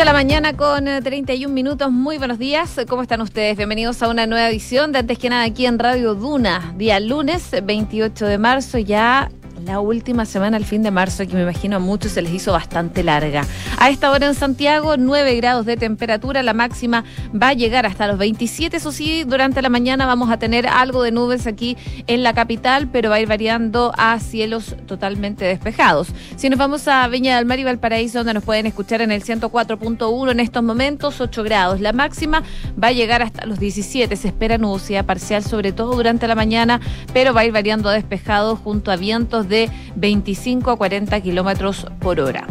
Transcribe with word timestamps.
de 0.00 0.06
la 0.06 0.12
mañana 0.14 0.56
con 0.56 0.86
31 0.86 1.52
minutos. 1.52 1.92
Muy 1.92 2.16
buenos 2.16 2.38
días. 2.38 2.80
¿Cómo 2.88 3.02
están 3.02 3.20
ustedes? 3.20 3.58
Bienvenidos 3.58 4.02
a 4.02 4.08
una 4.08 4.26
nueva 4.26 4.48
edición 4.48 4.92
de 4.92 5.00
Antes 5.00 5.18
que 5.18 5.28
nada 5.28 5.44
aquí 5.44 5.66
en 5.66 5.78
Radio 5.78 6.14
Duna. 6.14 6.72
Día 6.78 6.98
lunes 7.00 7.50
28 7.62 8.24
de 8.24 8.38
marzo. 8.38 8.78
Ya 8.78 9.30
la 9.64 9.80
última 9.80 10.24
semana, 10.26 10.56
el 10.56 10.64
fin 10.64 10.82
de 10.82 10.90
marzo, 10.90 11.26
que 11.26 11.34
me 11.34 11.42
imagino 11.42 11.76
a 11.76 11.78
muchos 11.78 12.12
se 12.12 12.22
les 12.22 12.32
hizo 12.32 12.52
bastante 12.52 13.02
larga. 13.02 13.44
A 13.78 13.90
esta 13.90 14.10
hora 14.10 14.26
en 14.26 14.34
Santiago, 14.34 14.96
9 14.96 15.36
grados 15.36 15.66
de 15.66 15.76
temperatura, 15.76 16.42
la 16.42 16.54
máxima 16.54 17.04
va 17.30 17.48
a 17.48 17.52
llegar 17.52 17.86
hasta 17.86 18.06
los 18.06 18.18
27, 18.18 18.76
eso 18.76 18.92
sí, 18.92 19.24
durante 19.24 19.62
la 19.62 19.68
mañana 19.68 20.06
vamos 20.06 20.30
a 20.30 20.38
tener 20.38 20.66
algo 20.66 21.02
de 21.02 21.12
nubes 21.12 21.46
aquí 21.46 21.76
en 22.06 22.22
la 22.22 22.32
capital, 22.32 22.88
pero 22.88 23.10
va 23.10 23.16
a 23.16 23.20
ir 23.20 23.28
variando 23.28 23.92
a 23.96 24.18
cielos 24.18 24.76
totalmente 24.86 25.44
despejados. 25.44 26.08
Si 26.36 26.48
nos 26.48 26.58
vamos 26.58 26.88
a 26.88 27.06
Viña 27.08 27.36
del 27.36 27.46
Mar 27.46 27.58
y 27.58 27.64
Valparaíso, 27.64 28.18
donde 28.18 28.34
nos 28.34 28.44
pueden 28.44 28.66
escuchar 28.66 29.02
en 29.02 29.12
el 29.12 29.22
104.1 29.22 30.30
en 30.30 30.40
estos 30.40 30.62
momentos, 30.62 31.20
8 31.20 31.42
grados. 31.42 31.80
La 31.80 31.92
máxima 31.92 32.42
va 32.82 32.88
a 32.88 32.92
llegar 32.92 33.22
hasta 33.22 33.46
los 33.46 33.58
17, 33.58 34.16
se 34.16 34.28
espera 34.28 34.58
nubosidad 34.58 35.04
parcial, 35.04 35.44
sobre 35.44 35.72
todo 35.72 35.94
durante 35.94 36.26
la 36.26 36.34
mañana, 36.34 36.80
pero 37.12 37.34
va 37.34 37.42
a 37.42 37.44
ir 37.44 37.52
variando 37.52 37.88
a 37.88 37.92
despejado 37.92 38.56
junto 38.56 38.90
a 38.90 38.96
vientos 38.96 39.49
de 39.50 39.68
25 39.96 40.70
a 40.70 40.76
40 40.76 41.20
kilómetros 41.20 41.86
por 42.00 42.20
hora. 42.20 42.46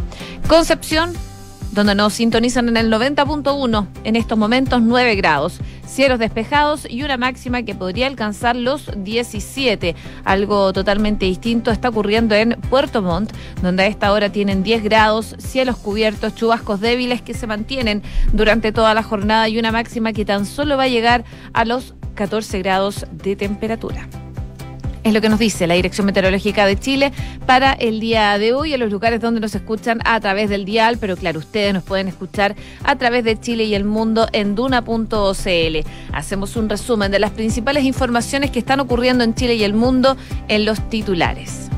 Concepción, 0.48 1.14
donde 1.72 1.96
nos 1.96 2.14
sintonizan 2.14 2.68
en 2.70 2.78
el 2.78 2.92
90.1, 2.92 3.88
en 4.04 4.16
estos 4.16 4.38
momentos 4.38 4.82
9 4.82 5.16
grados, 5.16 5.60
cielos 5.86 6.20
despejados 6.20 6.88
y 6.90 7.04
una 7.04 7.18
máxima 7.18 7.64
que 7.64 7.76
podría 7.76 8.08
alcanzar 8.08 8.56
los 8.56 8.90
17. 8.96 9.96
Algo 10.24 10.74
totalmente 10.74 11.26
distinto 11.26 11.72
está 11.72 11.90
ocurriendo 11.90 12.36
en 12.36 12.60
Puerto 12.70 13.02
Montt, 13.02 13.32
donde 13.62 13.84
a 13.84 13.88
esta 13.88 14.12
hora 14.12 14.32
tienen 14.32 14.64
10 14.64 14.84
grados, 14.84 15.36
cielos 15.38 15.78
cubiertos, 15.78 16.36
chubascos 16.36 16.80
débiles 16.80 17.22
que 17.22 17.34
se 17.34 17.48
mantienen 17.48 18.04
durante 18.34 18.72
toda 18.72 18.94
la 18.94 19.04
jornada 19.04 19.48
y 19.50 19.60
una 19.60 19.72
máxima 19.72 20.14
que 20.14 20.26
tan 20.26 20.46
solo 20.46 20.78
va 20.78 20.84
a 20.84 20.88
llegar 20.88 21.24
a 21.54 21.66
los 21.66 21.96
14 22.16 22.60
grados 22.60 23.06
de 23.12 23.36
temperatura. 23.36 24.08
Es 25.04 25.14
lo 25.14 25.22
que 25.22 25.30
nos 25.30 25.40
dice 25.40 25.66
la 25.66 25.76
Dirección 25.76 26.06
Meteorológica 26.06 26.66
de 26.66 26.78
Chile 26.78 27.14
para 27.46 27.72
el 27.74 28.00
día 28.00 28.38
de 28.38 28.54
hoy 28.54 28.74
en 28.74 28.82
los 28.82 28.92
lugares 28.92 29.22
donde 29.22 29.40
nos 29.40 29.56
escuchan 29.56 30.00
a 30.04 30.20
través 30.20 30.50
del 30.50 30.66
dial, 30.66 30.98
pero 31.00 31.16
claro, 31.16 31.40
ustedes 31.40 31.74
nos 31.74 31.84
pueden 31.84 32.10
escuchar 32.10 32.56
a 32.84 32.96
través 32.98 33.24
de 33.24 33.40
Chile 33.40 33.64
y 33.64 33.76
el 33.76 33.86
mundo 33.86 34.28
en 34.34 34.56
duna.cl. 34.56 35.78
Hacemos 36.14 36.56
un 36.58 36.70
resumen 36.70 37.12
de 37.12 37.20
las 37.20 37.32
principales 37.32 37.86
informaciones 37.86 38.52
que 38.52 38.60
están 38.60 38.82
ocurriendo 38.82 39.24
en 39.24 39.34
Chile 39.34 39.56
y 39.56 39.64
el 39.64 39.74
mundo 39.74 40.18
en 40.50 40.66
los 40.66 40.90
titulares. 40.90 41.70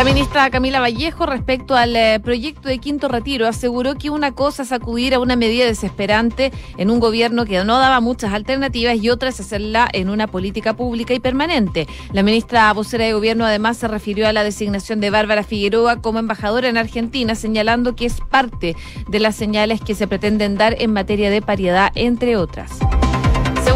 La 0.00 0.04
ministra 0.04 0.48
Camila 0.48 0.80
Vallejo, 0.80 1.26
respecto 1.26 1.76
al 1.76 1.94
eh, 1.94 2.20
proyecto 2.20 2.70
de 2.70 2.78
Quinto 2.78 3.06
Retiro, 3.06 3.46
aseguró 3.46 3.96
que 3.96 4.08
una 4.08 4.32
cosa 4.32 4.62
es 4.62 4.72
acudir 4.72 5.12
a 5.12 5.18
una 5.18 5.36
medida 5.36 5.66
desesperante 5.66 6.52
en 6.78 6.90
un 6.90 7.00
gobierno 7.00 7.44
que 7.44 7.62
no 7.64 7.78
daba 7.78 8.00
muchas 8.00 8.32
alternativas 8.32 8.96
y 8.96 9.10
otra 9.10 9.28
es 9.28 9.38
hacerla 9.40 9.90
en 9.92 10.08
una 10.08 10.26
política 10.26 10.74
pública 10.74 11.12
y 11.12 11.20
permanente. 11.20 11.86
La 12.14 12.22
ministra 12.22 12.72
vocera 12.72 13.04
de 13.04 13.12
gobierno 13.12 13.44
además 13.44 13.76
se 13.76 13.88
refirió 13.88 14.26
a 14.26 14.32
la 14.32 14.42
designación 14.42 15.00
de 15.00 15.10
Bárbara 15.10 15.42
Figueroa 15.42 16.00
como 16.00 16.18
embajadora 16.18 16.70
en 16.70 16.78
Argentina, 16.78 17.34
señalando 17.34 17.94
que 17.94 18.06
es 18.06 18.22
parte 18.22 18.76
de 19.06 19.20
las 19.20 19.36
señales 19.36 19.82
que 19.82 19.94
se 19.94 20.08
pretenden 20.08 20.56
dar 20.56 20.76
en 20.80 20.94
materia 20.94 21.28
de 21.28 21.42
paridad, 21.42 21.92
entre 21.94 22.38
otras. 22.38 22.70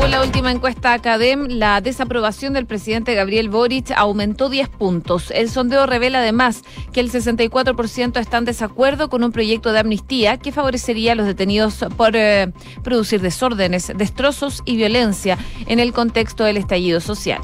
Según 0.05 0.19
la 0.19 0.23
última 0.23 0.51
encuesta 0.51 0.93
Academ, 0.93 1.47
la 1.49 1.81
desaprobación 1.81 2.53
del 2.53 2.67
presidente 2.67 3.15
Gabriel 3.15 3.49
Boric 3.49 3.91
aumentó 3.97 4.51
10 4.51 4.69
puntos. 4.69 5.31
El 5.31 5.49
sondeo 5.49 5.87
revela 5.87 6.19
además 6.19 6.63
que 6.93 7.01
el 7.01 7.11
64% 7.11 8.21
está 8.21 8.37
en 8.37 8.45
desacuerdo 8.45 9.09
con 9.09 9.25
un 9.25 9.33
proyecto 9.33 9.73
de 9.73 9.79
amnistía 9.79 10.37
que 10.37 10.53
favorecería 10.53 11.13
a 11.13 11.15
los 11.15 11.27
detenidos 11.27 11.87
por 11.97 12.17
eh, 12.17 12.53
producir 12.83 13.23
desórdenes, 13.23 13.95
destrozos 13.97 14.61
y 14.67 14.77
violencia 14.77 15.39
en 15.69 15.81
el 15.81 15.95
contexto 15.95 16.45
del 16.45 16.59
estallido 16.59 17.01
social. 17.01 17.41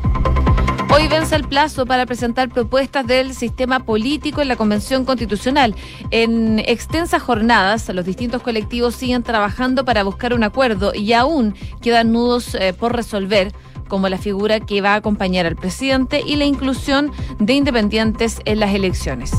Hoy 0.93 1.07
vence 1.07 1.37
el 1.37 1.45
plazo 1.45 1.87
para 1.87 2.05
presentar 2.05 2.49
propuestas 2.49 3.07
del 3.07 3.33
sistema 3.33 3.79
político 3.81 4.43
en 4.43 4.49
la 4.49 4.57
Convención 4.57 5.05
Constitucional. 5.05 5.77
En 6.11 6.59
extensas 6.59 7.23
jornadas, 7.23 7.89
los 7.91 8.05
distintos 8.05 8.43
colectivos 8.43 8.97
siguen 8.97 9.23
trabajando 9.23 9.85
para 9.85 10.03
buscar 10.03 10.35
un 10.35 10.43
acuerdo 10.43 10.93
y 10.93 11.13
aún 11.13 11.55
quedan 11.81 12.13
nudos 12.13 12.57
eh, 12.57 12.73
por 12.73 12.97
resolver 12.97 13.53
como 13.87 14.09
la 14.09 14.19
figura 14.19 14.59
que 14.59 14.81
va 14.81 14.95
a 14.95 14.97
acompañar 14.97 15.47
al 15.47 15.57
presidente 15.57 16.23
y 16.27 16.35
la 16.37 16.45
inclusión 16.45 17.13
de 17.39 17.53
independientes 17.53 18.41
en 18.45 18.59
las 18.59 18.75
elecciones. 18.75 19.33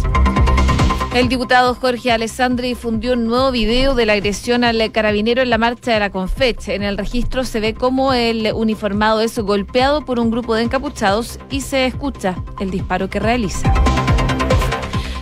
El 1.13 1.27
diputado 1.27 1.75
Jorge 1.75 2.09
Alessandri 2.09 2.69
difundió 2.69 3.13
un 3.13 3.25
nuevo 3.25 3.51
video 3.51 3.95
de 3.95 4.05
la 4.05 4.13
agresión 4.13 4.63
al 4.63 4.91
carabinero 4.93 5.41
en 5.41 5.49
la 5.49 5.57
marcha 5.57 5.91
de 5.91 5.99
la 5.99 6.09
Confech. 6.09 6.69
En 6.69 6.83
el 6.83 6.97
registro 6.97 7.43
se 7.43 7.59
ve 7.59 7.73
cómo 7.73 8.13
el 8.13 8.49
uniformado 8.53 9.19
es 9.19 9.37
golpeado 9.37 10.05
por 10.05 10.19
un 10.19 10.31
grupo 10.31 10.55
de 10.55 10.63
encapuchados 10.63 11.37
y 11.49 11.61
se 11.61 11.85
escucha 11.85 12.41
el 12.61 12.71
disparo 12.71 13.09
que 13.09 13.19
realiza. 13.19 13.73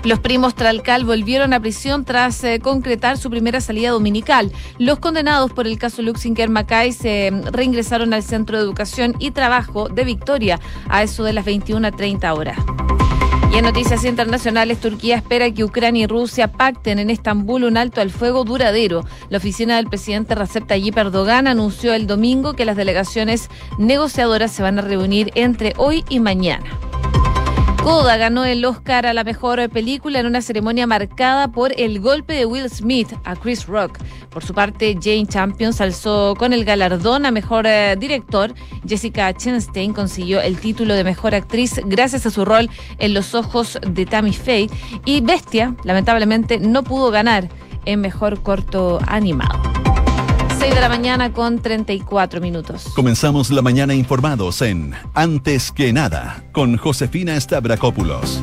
Los 0.03 0.19
primos 0.19 0.53
Tralcal 0.53 1.05
volvieron 1.05 1.53
a 1.53 1.59
prisión 1.59 2.05
tras 2.05 2.44
eh, 2.44 2.59
concretar 2.59 3.17
su 3.17 3.31
primera 3.31 3.59
salida 3.59 3.89
dominical. 3.89 4.51
Los 4.78 4.99
condenados 4.99 5.51
por 5.51 5.66
el 5.66 5.79
caso 5.79 6.03
Luxinger 6.03 6.49
Macay 6.49 6.94
se 6.94 7.31
mm, 7.31 7.47
reingresaron 7.47 8.13
al 8.13 8.22
Centro 8.22 8.57
de 8.57 8.63
Educación 8.63 9.16
y 9.17 9.31
Trabajo 9.31 9.89
de 9.89 10.05
Victoria 10.05 10.59
a 10.88 11.01
eso 11.01 11.23
de 11.23 11.33
las 11.33 11.45
21.30 11.45 12.38
horas. 12.38 12.59
Y 13.51 13.57
en 13.57 13.65
noticias 13.65 14.05
internacionales, 14.05 14.79
Turquía 14.79 15.15
espera 15.15 15.51
que 15.51 15.63
Ucrania 15.63 16.03
y 16.03 16.07
Rusia 16.07 16.51
pacten 16.51 16.99
en 16.99 17.09
Estambul 17.09 17.63
un 17.63 17.77
alto 17.77 17.99
al 17.99 18.11
fuego 18.11 18.43
duradero. 18.43 19.03
La 19.29 19.39
oficina 19.39 19.77
del 19.77 19.87
presidente 19.87 20.35
Recep 20.35 20.67
Tayyip 20.67 20.97
Erdogan 20.97 21.47
anunció 21.47 21.93
el 21.95 22.05
domingo 22.05 22.53
que 22.53 22.65
las 22.65 22.77
delegaciones 22.77 23.49
negociadoras 23.79 24.51
se 24.51 24.61
van 24.61 24.77
a 24.77 24.83
reunir 24.83 25.31
entre 25.33 25.73
hoy 25.77 26.05
y 26.09 26.19
mañana. 26.19 26.88
Coda 27.84 28.17
ganó 28.17 28.44
el 28.44 28.63
Oscar 28.66 29.06
a 29.06 29.13
la 29.13 29.23
mejor 29.23 29.69
película 29.69 30.19
en 30.19 30.25
una 30.25 30.41
ceremonia 30.41 30.85
marcada 30.85 31.47
por 31.47 31.72
el 31.79 32.00
golpe 32.00 32.34
de 32.34 32.45
Will 32.45 32.69
Smith 32.69 33.13
a 33.23 33.35
Chris 33.35 33.66
Rock. 33.67 33.97
Por 34.29 34.44
su 34.44 34.53
parte, 34.53 34.97
Jane 35.01 35.25
Champions 35.25 35.79
alzó 35.79 36.35
con 36.38 36.51
el 36.51 36.66
galardón 36.66 37.25
a 37.25 37.31
mejor 37.31 37.66
eh, 37.66 37.95
director. 37.97 38.53
Jessica 38.88 39.34
Chastain 39.34 39.94
consiguió 39.94 40.41
el 40.41 40.59
título 40.59 40.94
de 40.94 41.03
mejor 41.03 41.34
actriz 41.34 41.79
gracias 41.85 42.25
a 42.25 42.31
su 42.31 42.45
rol 42.45 42.69
en 43.00 43.13
Los 43.13 43.34
ojos 43.34 43.79
de 43.81 44.06
Tammy 44.06 44.34
Faye. 44.34 44.69
Y 45.06 45.22
Bestia, 45.22 45.75
lamentablemente, 45.84 46.59
no 46.59 46.84
pudo 46.84 47.11
ganar 47.11 47.50
en 47.85 48.01
mejor 48.01 48.44
corto 48.44 49.00
animado. 49.07 49.88
6 50.79 50.81
de 50.81 50.81
la 50.81 50.90
mañana 50.90 51.34
con 51.34 51.59
34 51.59 52.40
minutos. 52.40 52.85
Comenzamos 52.95 53.50
la 53.50 53.62
mañana 53.62 53.94
informados 53.94 54.62
en 54.62 54.94
Antes 55.13 55.73
que 55.73 55.91
nada 55.91 56.45
con 56.53 56.78
Josefina 56.78 57.38
Stavrakopoulos. 57.38 58.41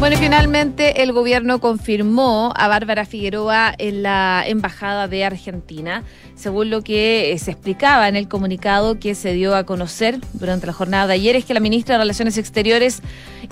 Bueno, 0.00 0.16
finalmente 0.16 1.02
el 1.02 1.12
gobierno 1.12 1.60
confirmó 1.60 2.54
a 2.56 2.68
Bárbara 2.68 3.04
Figueroa 3.04 3.74
en 3.76 4.02
la 4.02 4.42
Embajada 4.46 5.08
de 5.08 5.26
Argentina, 5.26 6.04
según 6.34 6.70
lo 6.70 6.80
que 6.80 7.32
eh, 7.32 7.38
se 7.38 7.50
explicaba 7.50 8.08
en 8.08 8.16
el 8.16 8.26
comunicado 8.26 8.98
que 8.98 9.14
se 9.14 9.34
dio 9.34 9.54
a 9.54 9.64
conocer 9.64 10.18
durante 10.32 10.66
la 10.66 10.72
jornada 10.72 11.06
de 11.06 11.12
ayer, 11.12 11.36
es 11.36 11.44
que 11.44 11.52
la 11.52 11.60
ministra 11.60 11.96
de 11.96 11.98
Relaciones 11.98 12.38
Exteriores 12.38 13.02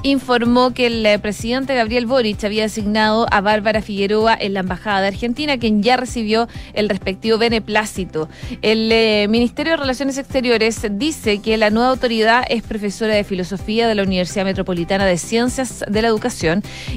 informó 0.02 0.72
que 0.72 0.86
el 0.86 1.04
eh, 1.04 1.18
presidente 1.18 1.74
Gabriel 1.74 2.06
Boric 2.06 2.42
había 2.44 2.62
designado 2.62 3.26
a 3.30 3.42
Bárbara 3.42 3.82
Figueroa 3.82 4.34
en 4.40 4.54
la 4.54 4.60
Embajada 4.60 5.02
de 5.02 5.08
Argentina, 5.08 5.58
quien 5.58 5.82
ya 5.82 5.98
recibió 5.98 6.48
el 6.72 6.88
respectivo 6.88 7.36
beneplácito. 7.36 8.30
El 8.62 8.90
eh, 8.90 9.26
Ministerio 9.28 9.72
de 9.72 9.76
Relaciones 9.76 10.16
Exteriores 10.16 10.80
dice 10.92 11.42
que 11.42 11.58
la 11.58 11.68
nueva 11.68 11.90
autoridad 11.90 12.42
es 12.48 12.62
profesora 12.62 13.14
de 13.14 13.24
Filosofía 13.24 13.86
de 13.86 13.94
la 13.94 14.02
Universidad 14.02 14.46
Metropolitana 14.46 15.04
de 15.04 15.18
Ciencias 15.18 15.84
de 15.86 16.00
la 16.00 16.08
Educación 16.08 16.37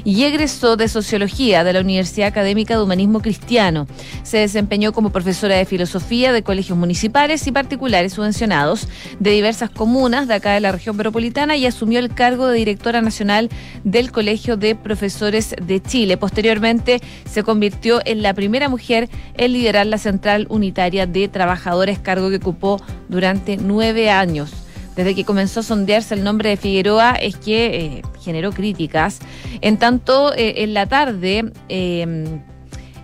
y 0.04 0.22
egresó 0.22 0.76
de 0.76 0.88
Sociología 0.88 1.64
de 1.64 1.72
la 1.72 1.80
Universidad 1.80 2.28
Académica 2.28 2.76
de 2.76 2.82
Humanismo 2.82 3.20
Cristiano. 3.20 3.86
Se 4.22 4.38
desempeñó 4.38 4.92
como 4.92 5.10
profesora 5.10 5.56
de 5.56 5.64
Filosofía 5.64 6.32
de 6.32 6.42
colegios 6.42 6.78
municipales 6.78 7.46
y 7.46 7.52
particulares 7.52 8.12
subvencionados 8.12 8.86
de 9.18 9.30
diversas 9.30 9.70
comunas 9.70 10.28
de 10.28 10.34
acá 10.34 10.52
de 10.52 10.60
la 10.60 10.70
región 10.70 10.96
metropolitana 10.96 11.56
y 11.56 11.66
asumió 11.66 11.98
el 11.98 12.14
cargo 12.14 12.46
de 12.46 12.58
directora 12.58 13.02
nacional 13.02 13.48
del 13.82 14.12
Colegio 14.12 14.56
de 14.56 14.74
Profesores 14.76 15.56
de 15.60 15.82
Chile. 15.82 16.16
Posteriormente 16.16 17.00
se 17.28 17.42
convirtió 17.42 18.00
en 18.04 18.22
la 18.22 18.34
primera 18.34 18.68
mujer 18.68 19.08
en 19.36 19.52
liderar 19.52 19.86
la 19.86 19.98
Central 19.98 20.46
Unitaria 20.50 21.06
de 21.06 21.26
Trabajadores, 21.28 21.98
cargo 21.98 22.30
que 22.30 22.36
ocupó 22.36 22.80
durante 23.08 23.56
nueve 23.56 24.10
años 24.10 24.61
desde 24.96 25.14
que 25.14 25.24
comenzó 25.24 25.60
a 25.60 25.62
sondearse 25.62 26.14
el 26.14 26.24
nombre 26.24 26.50
de 26.50 26.56
Figueroa 26.56 27.12
es 27.12 27.36
que 27.36 27.76
eh, 27.76 28.02
generó 28.20 28.52
críticas. 28.52 29.20
En 29.60 29.78
tanto, 29.78 30.34
eh, 30.34 30.62
en 30.62 30.74
la 30.74 30.86
tarde, 30.86 31.52
eh, 31.68 32.40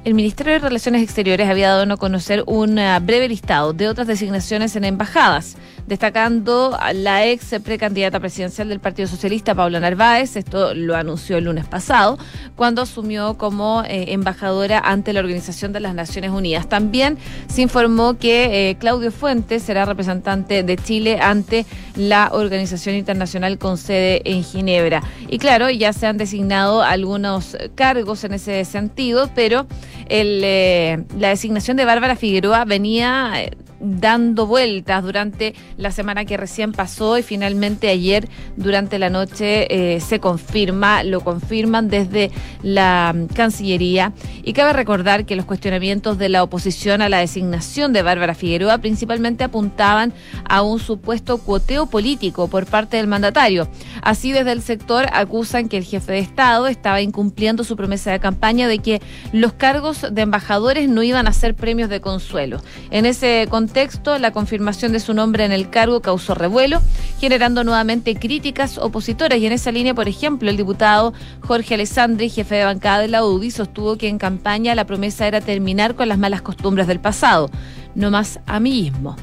el 0.05 0.15
Ministerio 0.15 0.55
de 0.55 0.59
Relaciones 0.59 1.03
Exteriores 1.03 1.49
había 1.49 1.69
dado 1.71 1.93
a 1.93 1.97
conocer 1.97 2.45
un 2.47 2.81
breve 3.03 3.29
listado 3.29 3.73
de 3.73 3.89
otras 3.89 4.07
designaciones 4.07 4.77
en 4.77 4.85
embajadas 4.85 5.57
destacando 5.89 6.77
a 6.79 6.93
la 6.93 7.27
ex 7.27 7.57
precandidata 7.65 8.21
presidencial 8.21 8.69
del 8.69 8.79
Partido 8.79 9.09
Socialista, 9.09 9.55
Paula 9.55 9.81
Narváez, 9.81 10.37
esto 10.37 10.75
lo 10.75 10.95
anunció 10.95 11.39
el 11.39 11.45
lunes 11.45 11.67
pasado, 11.67 12.19
cuando 12.57 12.83
asumió 12.83 13.39
como 13.39 13.83
eh, 13.85 14.13
embajadora 14.13 14.81
ante 14.81 15.15
la 15.15 15.21
Organización 15.21 15.73
de 15.73 15.81
las 15.81 15.95
Naciones 15.95 16.31
Unidas. 16.31 16.69
También 16.69 17.17
se 17.49 17.63
informó 17.63 18.19
que 18.19 18.71
eh, 18.71 18.77
Claudio 18.77 19.11
Fuentes 19.11 19.63
será 19.63 19.87
representante 19.87 20.63
de 20.63 20.77
Chile 20.77 21.19
ante 21.21 21.65
la 21.97 22.29
Organización 22.33 22.95
Internacional 22.95 23.57
con 23.57 23.79
sede 23.79 24.21
en 24.25 24.45
Ginebra. 24.45 25.03
Y 25.29 25.39
claro, 25.39 25.71
ya 25.71 25.95
se 25.95 26.07
han 26.07 26.19
designado 26.19 26.83
algunos 26.83 27.57
cargos 27.75 28.25
en 28.25 28.35
ese 28.35 28.65
sentido, 28.67 29.31
pero 29.35 29.67
el, 30.09 30.41
eh, 30.45 31.05
la 31.19 31.29
designación 31.29 31.77
de 31.77 31.85
Bárbara 31.85 32.17
Figueroa 32.17 32.65
venía 32.65 33.33
eh, 33.37 33.51
dando 33.81 34.47
vueltas 34.47 35.03
durante 35.03 35.55
la 35.77 35.91
semana 35.91 36.25
que 36.25 36.37
recién 36.37 36.73
pasó 36.73 37.19
y 37.19 37.23
finalmente 37.23 37.89
ayer 37.89 38.29
durante 38.57 38.99
la 38.99 39.11
noche 39.11 39.95
eh, 39.95 40.01
se 40.01 40.21
confirma, 40.21 41.03
lo 41.03 41.21
confirman 41.21 41.89
desde 41.89 42.31
la 42.63 43.15
Cancillería. 43.35 44.13
Y 44.43 44.53
cabe 44.53 44.73
recordar 44.73 45.27
que 45.27 45.37
los 45.37 45.45
cuestionamientos 45.45 46.19
de 46.19 46.29
la 46.29 46.43
oposición 46.43 47.03
a 47.03 47.09
la 47.09 47.19
designación 47.19 47.93
de 47.93 48.03
Bárbara 48.03 48.35
Figueroa 48.35 48.79
principalmente 48.79 49.45
apuntaban 49.45 50.13
a 50.49 50.63
un 50.63 50.81
supuesto 50.81 51.39
cuoteo 51.39 51.87
político 51.87 52.49
por 52.49 52.67
parte 52.67 52.97
del 52.97 53.07
mandatario. 53.07 53.69
Así 54.03 54.33
desde 54.33 54.53
el 54.53 54.63
sector 54.63 55.07
acusan 55.13 55.69
que 55.69 55.77
el 55.77 55.85
jefe 55.85 56.13
de 56.13 56.19
Estado 56.19 56.67
estaba 56.67 57.01
incumpliendo 57.01 57.65
su 57.65 57.77
promesa 57.77 58.11
de 58.11 58.21
campaña 58.21 58.69
de 58.69 58.79
que 58.79 59.01
los 59.33 59.53
cargos 59.53 59.98
de 60.03 60.23
embajadores 60.23 60.89
no 60.89 61.03
iban 61.03 61.27
a 61.27 61.33
ser 61.33 61.55
premios 61.55 61.89
de 61.89 62.01
consuelo. 62.01 62.61
En 62.91 63.07
ese 63.07 63.47
contexto, 63.51 64.19
la 64.19 64.33
confirmación 64.33 64.93
de 64.93 65.01
su 65.01 65.15
nombre 65.15 65.45
en 65.45 65.53
el 65.53 65.71
cargo 65.71 66.01
causó 66.01 66.35
revuelo, 66.35 66.81
generando 67.21 67.65
nuevamente 67.65 68.15
críticas 68.17 68.79
opositoras. 68.79 69.39
Y 69.39 69.47
en 69.47 69.53
esa 69.53 69.73
línea, 69.73 69.95
por 69.95 70.09
ejemplo, 70.09 70.51
el 70.51 70.57
diputado 70.57 71.13
Jorge 71.41 71.75
Alessandri, 71.75 72.29
jefe 72.31 72.57
de 72.57 72.65
bancada 72.65 73.01
de 73.01 73.09
la 73.09 73.25
UDI, 73.25 73.51
sostuvo 73.51 73.97
que 73.97 74.09
en 74.09 74.19
campaña 74.19 74.75
la 74.75 74.87
promesa 74.87 75.27
era 75.27 75.41
terminar 75.41 75.95
con 75.95 76.09
las 76.09 76.19
malas 76.19 76.43
costumbres 76.43 76.87
del 76.87 77.01
pasado, 77.01 77.51
no 77.95 78.11
más 78.11 78.41
amiguismo 78.47 79.17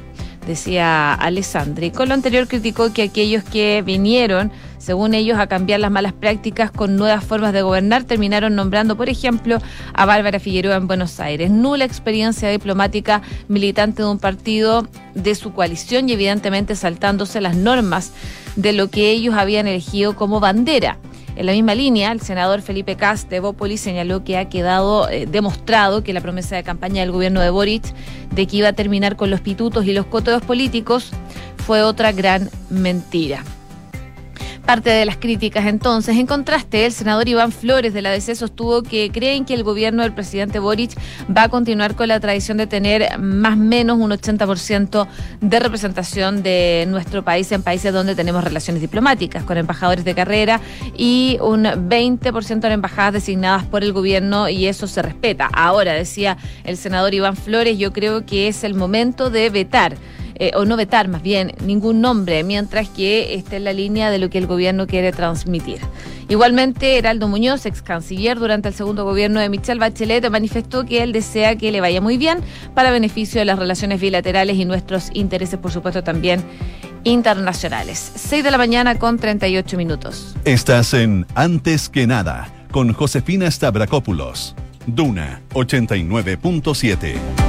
decía 0.46 1.12
Alessandri. 1.12 1.90
Con 1.90 2.08
lo 2.08 2.14
anterior 2.14 2.48
criticó 2.48 2.92
que 2.92 3.02
aquellos 3.02 3.44
que 3.44 3.82
vinieron, 3.84 4.52
según 4.78 5.14
ellos, 5.14 5.38
a 5.38 5.48
cambiar 5.48 5.80
las 5.80 5.90
malas 5.90 6.12
prácticas 6.12 6.70
con 6.70 6.96
nuevas 6.96 7.24
formas 7.24 7.52
de 7.52 7.62
gobernar, 7.62 8.04
terminaron 8.04 8.54
nombrando, 8.54 8.96
por 8.96 9.08
ejemplo, 9.08 9.58
a 9.92 10.06
Bárbara 10.06 10.38
Figueroa 10.38 10.76
en 10.76 10.86
Buenos 10.86 11.20
Aires. 11.20 11.50
Nula 11.50 11.84
experiencia 11.84 12.48
diplomática 12.48 13.22
militante 13.48 14.02
de 14.02 14.08
un 14.08 14.18
partido 14.18 14.88
de 15.14 15.34
su 15.34 15.52
coalición 15.52 16.08
y 16.08 16.12
evidentemente 16.12 16.76
saltándose 16.76 17.40
las 17.40 17.56
normas 17.56 18.12
de 18.54 18.72
lo 18.72 18.88
que 18.88 19.10
ellos 19.10 19.34
habían 19.34 19.66
elegido 19.66 20.14
como 20.14 20.40
bandera. 20.40 20.98
En 21.36 21.44
la 21.44 21.52
misma 21.52 21.74
línea, 21.74 22.12
el 22.12 22.22
senador 22.22 22.62
Felipe 22.62 22.96
Cast 22.96 23.28
de 23.28 23.40
Bópoli 23.40 23.76
señaló 23.76 24.24
que 24.24 24.38
ha 24.38 24.48
quedado 24.48 25.08
eh, 25.10 25.26
demostrado 25.26 26.02
que 26.02 26.14
la 26.14 26.22
promesa 26.22 26.56
de 26.56 26.64
campaña 26.64 27.02
del 27.02 27.12
gobierno 27.12 27.42
de 27.42 27.50
Boric 27.50 27.84
de 28.34 28.46
que 28.46 28.56
iba 28.56 28.68
a 28.68 28.72
terminar 28.72 29.16
con 29.16 29.30
los 29.30 29.42
pitutos 29.42 29.84
y 29.84 29.92
los 29.92 30.06
coteos 30.06 30.42
políticos 30.42 31.10
fue 31.58 31.82
otra 31.82 32.12
gran 32.12 32.48
mentira 32.70 33.44
parte 34.66 34.90
de 34.90 35.06
las 35.06 35.16
críticas 35.16 35.64
entonces. 35.66 36.16
En 36.16 36.26
contraste, 36.26 36.86
el 36.86 36.92
senador 36.92 37.28
Iván 37.28 37.52
Flores 37.52 37.94
de 37.94 38.02
la 38.02 38.10
DC 38.10 38.34
sostuvo 38.34 38.82
que 38.82 39.10
creen 39.12 39.44
que 39.44 39.54
el 39.54 39.62
gobierno 39.62 40.02
del 40.02 40.12
presidente 40.12 40.58
Boric 40.58 40.90
va 41.34 41.44
a 41.44 41.48
continuar 41.48 41.94
con 41.94 42.08
la 42.08 42.18
tradición 42.18 42.56
de 42.56 42.66
tener 42.66 43.18
más 43.18 43.54
o 43.54 43.56
menos 43.56 43.98
un 43.98 44.10
80% 44.10 45.06
de 45.40 45.60
representación 45.60 46.42
de 46.42 46.84
nuestro 46.88 47.24
país 47.24 47.50
en 47.52 47.62
países 47.62 47.92
donde 47.92 48.16
tenemos 48.16 48.42
relaciones 48.42 48.82
diplomáticas, 48.82 49.44
con 49.44 49.56
embajadores 49.56 50.04
de 50.04 50.14
carrera 50.14 50.60
y 50.96 51.38
un 51.40 51.64
20% 51.64 52.64
en 52.66 52.72
embajadas 52.72 53.12
designadas 53.12 53.64
por 53.64 53.84
el 53.84 53.92
gobierno 53.92 54.48
y 54.48 54.66
eso 54.66 54.88
se 54.88 55.00
respeta. 55.00 55.48
Ahora, 55.52 55.92
decía 55.92 56.38
el 56.64 56.76
senador 56.76 57.14
Iván 57.14 57.36
Flores, 57.36 57.78
yo 57.78 57.92
creo 57.92 58.26
que 58.26 58.48
es 58.48 58.64
el 58.64 58.74
momento 58.74 59.30
de 59.30 59.48
vetar 59.48 59.96
eh, 60.38 60.52
o 60.54 60.64
no 60.64 60.76
vetar 60.76 61.08
más 61.08 61.22
bien 61.22 61.52
ningún 61.64 62.00
nombre, 62.00 62.44
mientras 62.44 62.88
que 62.88 63.34
esté 63.34 63.56
en 63.56 63.64
la 63.64 63.72
línea 63.72 64.10
de 64.10 64.18
lo 64.18 64.28
que 64.28 64.38
el 64.38 64.46
gobierno 64.46 64.86
quiere 64.86 65.12
transmitir. 65.12 65.80
Igualmente, 66.28 66.98
Heraldo 66.98 67.28
Muñoz, 67.28 67.64
ex 67.64 67.80
canciller 67.82 68.38
durante 68.38 68.68
el 68.68 68.74
segundo 68.74 69.04
gobierno 69.04 69.40
de 69.40 69.48
Michelle 69.48 69.80
Bachelet, 69.80 70.28
manifestó 70.30 70.84
que 70.84 71.02
él 71.02 71.12
desea 71.12 71.56
que 71.56 71.72
le 71.72 71.80
vaya 71.80 72.00
muy 72.00 72.18
bien 72.18 72.40
para 72.74 72.90
beneficio 72.90 73.40
de 73.40 73.44
las 73.46 73.58
relaciones 73.58 74.00
bilaterales 74.00 74.56
y 74.56 74.64
nuestros 74.64 75.08
intereses, 75.14 75.58
por 75.58 75.72
supuesto, 75.72 76.04
también 76.04 76.44
internacionales. 77.04 78.12
6 78.16 78.44
de 78.44 78.50
la 78.50 78.58
mañana 78.58 78.98
con 78.98 79.18
38 79.18 79.76
minutos. 79.76 80.34
Estás 80.44 80.92
en 80.92 81.26
Antes 81.34 81.88
que 81.88 82.06
nada 82.06 82.52
con 82.70 82.92
Josefina 82.92 83.50
Stavrakopoulos. 83.50 84.54
Duna 84.86 85.40
89.7 85.54 87.14
se 87.14 87.16
dieron 87.26 87.45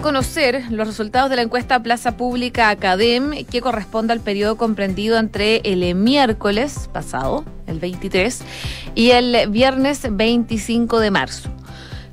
conocer 0.00 0.64
los 0.70 0.86
resultados 0.86 1.30
de 1.30 1.36
la 1.36 1.42
encuesta 1.42 1.82
Plaza 1.82 2.16
Pública 2.16 2.70
Academ, 2.70 3.44
que 3.44 3.60
corresponde 3.60 4.12
al 4.12 4.20
periodo 4.20 4.56
comprendido 4.56 5.18
entre 5.18 5.58
el 5.64 5.94
miércoles 5.94 6.88
pasado, 6.92 7.44
el 7.66 7.78
23, 7.80 8.40
y 8.94 9.10
el 9.10 9.50
viernes 9.50 10.06
25 10.10 11.00
de 11.00 11.10
marzo 11.10 11.50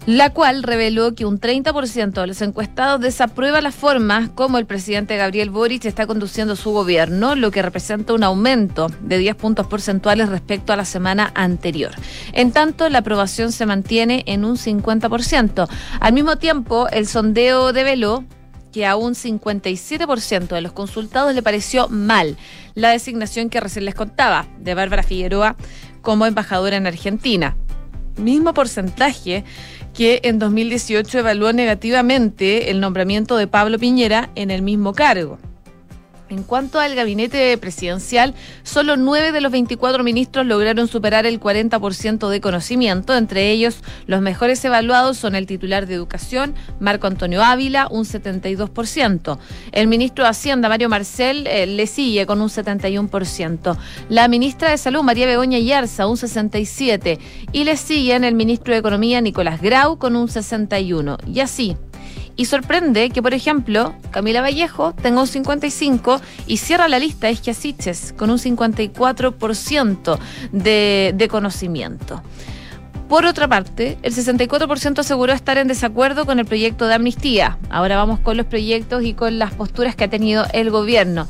la 0.08 0.30
cual 0.30 0.64
reveló 0.64 1.16
que 1.16 1.26
un 1.26 1.38
30% 1.38 2.22
de 2.22 2.28
los 2.28 2.42
encuestados 2.42 3.02
desaprueba 3.02 3.60
la 3.60 3.74
forma 3.74 4.32
como 4.36 4.58
el 4.58 4.66
presidente 4.66 5.18
Gabriel 5.18 5.50
Boric 5.50 5.84
está 5.84 6.08
conduciendo 6.08 6.56
su 6.56 6.72
gobierno, 6.72 7.36
lo 7.36 7.52
que 7.52 7.62
representa 7.62 8.14
un 8.14 8.24
aumento 8.24 8.88
de 9.02 9.18
10 9.18 9.36
puntos 9.36 9.68
porcentuales 9.68 10.30
respecto 10.30 10.72
a 10.72 10.78
la 10.78 10.86
semana 10.86 11.34
anterior. 11.36 11.92
En 12.32 12.54
tanto, 12.54 12.88
la 12.88 13.00
aprobación 13.00 13.52
se 13.52 13.66
mantiene 13.66 14.24
en 14.28 14.46
un 14.46 14.56
50%. 14.56 15.68
Al 16.00 16.14
mismo 16.14 16.38
tiempo, 16.38 16.88
el 16.88 17.06
sondeo 17.06 17.74
develó 17.74 18.24
que 18.72 18.86
a 18.86 18.96
un 18.96 19.14
57% 19.14 20.48
de 20.48 20.62
los 20.62 20.72
consultados 20.72 21.36
le 21.36 21.44
pareció 21.44 21.90
mal 21.90 22.38
la 22.76 22.92
designación 22.92 23.50
que 23.50 23.60
recién 23.60 23.84
les 23.84 23.96
contaba 23.96 24.48
de 24.58 24.74
Bárbara 24.74 25.04
Figueroa 25.04 25.58
como 26.02 26.26
embajadora 26.26 26.78
en 26.78 26.88
Argentina. 26.88 27.58
Mismo 28.18 28.54
porcentaje 28.54 29.44
que 29.98 30.20
en 30.22 30.38
2018 30.38 31.18
evaluó 31.18 31.54
negativamente 31.54 32.70
el 32.70 32.80
nombramiento 32.80 33.36
de 33.36 33.48
Pablo 33.48 33.80
Piñera 33.80 34.30
en 34.36 34.52
el 34.52 34.62
mismo 34.62 34.94
cargo. 34.94 35.40
En 36.30 36.44
cuanto 36.44 36.80
al 36.80 36.94
gabinete 36.94 37.58
presidencial, 37.58 38.34
solo 38.64 38.98
nueve 38.98 39.32
de 39.32 39.40
los 39.40 39.50
24 39.52 40.04
ministros 40.04 40.46
lograron 40.46 40.90
superar 40.90 41.26
el 41.26 41.40
40% 41.40 42.28
de 42.28 42.42
conocimiento. 42.42 43.16
Entre 43.16 43.50
ellos, 43.52 43.78
los 44.08 44.22
mejores 44.22 44.64
evaluados 44.66 45.18
son 45.18 45.36
el 45.36 45.46
titular 45.46 45.88
de 45.88 45.94
Educación, 45.94 46.54
Marco 46.82 47.08
Antonio 47.08 47.42
Ávila, 47.42 47.88
un 47.90 48.04
72%. 48.04 49.38
El 49.72 49.88
ministro 49.88 50.26
de 50.26 50.30
Hacienda, 50.30 50.68
Mario 50.68 50.90
Marcel, 50.90 51.48
eh, 51.48 51.66
le 51.66 51.88
sigue 51.88 52.26
con 52.26 52.42
un 52.42 52.50
71%. 52.50 53.78
La 54.10 54.28
ministra 54.28 54.72
de 54.72 54.78
Salud, 54.78 55.04
María 55.04 55.28
Begoña 55.28 55.60
Yarza, 55.60 56.08
un 56.08 56.18
67%. 56.18 57.20
Y 57.54 57.64
le 57.64 57.78
siguen 57.78 58.26
el 58.26 58.36
ministro 58.36 58.74
de 58.74 58.80
Economía, 58.80 59.22
Nicolás 59.22 59.62
Grau, 59.62 59.98
con 59.98 60.18
un 60.18 60.28
61%. 60.28 61.18
Y 61.26 61.40
así, 61.40 61.78
y 62.38 62.46
sorprende 62.46 63.10
que, 63.10 63.22
por 63.22 63.34
ejemplo, 63.34 63.96
Camila 64.12 64.42
Vallejo 64.42 64.94
tenga 64.94 65.20
un 65.22 65.28
55 65.28 66.22
y 66.46 66.58
cierra 66.58 66.88
la 66.88 67.00
lista 67.00 67.30
Esquiasiches 67.30 68.14
con 68.16 68.30
un 68.30 68.38
54% 68.38 70.20
de, 70.52 71.14
de 71.16 71.28
conocimiento. 71.28 72.22
Por 73.10 73.26
otra 73.26 73.48
parte, 73.48 73.98
el 74.04 74.14
64% 74.14 75.00
aseguró 75.00 75.34
estar 75.34 75.58
en 75.58 75.68
desacuerdo 75.68 76.26
con 76.26 76.40
el 76.40 76.46
proyecto 76.46 76.88
de 76.88 76.94
amnistía. 76.94 77.58
Ahora 77.70 77.96
vamos 77.96 78.20
con 78.20 78.38
los 78.38 78.46
proyectos 78.46 79.04
y 79.04 79.14
con 79.14 79.40
las 79.40 79.54
posturas 79.54 79.96
que 79.96 80.04
ha 80.04 80.10
tenido 80.10 80.46
el 80.54 80.70
gobierno. 80.70 81.28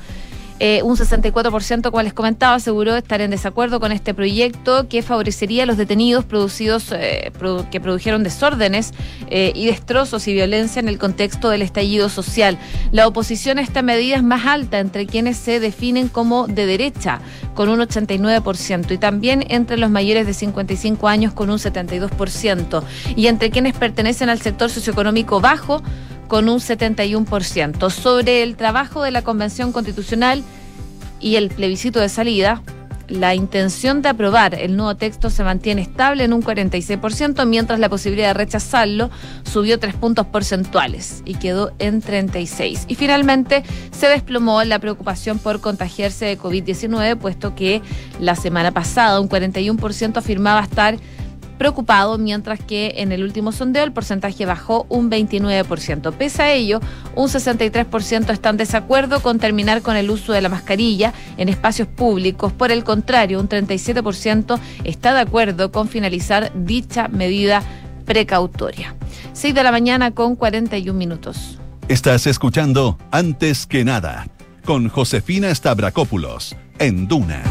Eh, 0.60 0.82
un 0.84 0.98
64%, 0.98 1.92
como 1.92 2.02
les 2.02 2.14
comentaba, 2.14 2.56
aseguró 2.56 2.96
estar 2.96 3.22
en 3.22 3.30
desacuerdo 3.30 3.80
con 3.80 3.92
este 3.92 4.14
proyecto 4.14 4.88
que 4.88 5.04
favorecería 5.04 5.64
a 5.64 5.66
los 5.68 5.78
detenidos 5.78 6.26
producidos, 6.26 6.92
eh, 6.92 7.32
que 7.70 7.80
produjeron 7.80 8.24
desórdenes 8.24 8.94
eh, 9.30 9.52
y 9.54 9.68
destrozos 9.68 10.28
y 10.28 10.34
violencia 10.34 10.80
en 10.80 10.88
el 10.88 10.98
contexto 10.98 11.50
del 11.50 11.62
estallido 11.62 12.10
social. 12.10 12.58
La 12.92 13.08
oposición 13.08 13.60
a 13.60 13.62
esta 13.62 13.84
medida 13.84 14.16
es 14.16 14.24
más 14.24 14.48
alta 14.48 14.80
entre 14.80 15.06
quienes 15.06 15.38
se 15.38 15.60
definen 15.60 16.08
como 16.08 16.48
de 16.48 16.66
derecha, 16.66 17.22
con 17.54 17.70
un 17.70 17.80
89%, 17.80 18.92
y 18.92 18.98
también 18.98 19.46
entre 19.50 19.78
los 19.78 19.92
mayores 19.92 20.26
de 20.26 20.34
55 20.34 21.08
años, 21.08 21.34
con 21.34 21.52
un 21.52 21.60
72%, 21.60 22.84
y 23.16 23.28
entre 23.28 23.52
quienes 23.52 23.76
pertenecen 23.76 24.30
al 24.30 24.42
sector 24.42 24.72
socioeconómico 24.72 25.40
bajo, 25.40 25.84
con 26.28 26.50
un 26.50 26.60
71%. 26.60 27.90
Sobre 27.90 28.44
el 28.44 28.56
trabajo 28.56 29.04
de 29.04 29.12
la 29.12 29.22
Convención 29.22 29.72
Constitucional 29.72 30.44
y 31.20 31.36
el 31.36 31.50
plebiscito 31.50 32.00
de 32.00 32.10
salida, 32.10 32.62
la 33.08 33.36
intención 33.36 34.02
de 34.02 34.10
aprobar 34.10 34.54
el 34.54 34.76
nuevo 34.76 34.96
texto 34.96 35.30
se 35.30 35.44
mantiene 35.44 35.82
estable 35.82 36.26
en 36.26 36.34
un 36.34 36.44
46%, 36.44 37.46
mientras 37.48 37.80
la 37.80 37.90
posibilidad 37.90 38.28
de 38.30 38.34
rechazarlo 38.34 39.10
subió 39.44 39.80
tres 39.80 39.96
puntos 39.96 40.26
porcentuales 40.28 41.22
y 41.26 41.36
quedó 41.36 41.72
en 41.80 42.02
36. 42.02 42.86
Y 42.88 42.96
finalmente 42.96 43.64
se 43.92 44.08
desplomó 44.08 44.62
la 44.64 44.80
preocupación 44.80 45.40
por 45.40 45.62
contagiarse 45.62 46.26
de 46.26 46.38
COVID-19, 46.38 47.18
puesto 47.18 47.56
que 47.56 47.82
la 48.20 48.36
semana 48.36 48.72
pasada 48.72 49.22
un 49.22 49.30
41% 49.30 50.18
afirmaba 50.18 50.62
estar 50.62 50.98
preocupado, 51.58 52.18
mientras 52.18 52.60
que 52.60 52.96
en 52.98 53.12
el 53.12 53.24
último 53.24 53.52
sondeo 53.52 53.84
el 53.84 53.92
porcentaje 53.92 54.46
bajó 54.46 54.86
un 54.90 55.10
29%. 55.10 56.14
Pese 56.14 56.44
a 56.44 56.52
ello, 56.54 56.80
un 57.16 57.28
63% 57.28 58.30
está 58.32 58.50
en 58.50 58.58
desacuerdo 58.58 59.22
con 59.22 59.40
terminar 59.40 59.82
con 59.82 59.96
el 59.96 60.10
uso 60.10 60.34
de 60.34 60.42
la 60.42 60.50
mascarilla 60.50 61.14
en 61.38 61.50
espacios 61.50 61.88
públicos. 61.88 62.54
Por 62.54 62.72
el 62.72 62.84
contrario, 62.84 63.40
un 63.40 63.50
37% 63.50 64.60
está 64.84 65.14
de 65.14 65.22
acuerdo 65.22 65.72
con 65.72 65.88
finalizar 65.88 66.52
dicha 66.56 67.08
medida 67.08 67.62
precautoria. 68.06 68.96
6 69.34 69.54
de 69.54 69.64
la 69.64 69.72
mañana 69.72 70.12
con 70.12 70.36
41 70.36 70.98
minutos. 70.98 71.60
Estás 71.88 72.28
escuchando 72.28 72.98
Antes 73.12 73.66
que 73.66 73.86
nada 73.86 74.28
con 74.66 74.90
Josefina 74.90 75.56
Stavrakopoulos 75.56 76.56
en 76.80 77.08
Duna. 77.08 77.42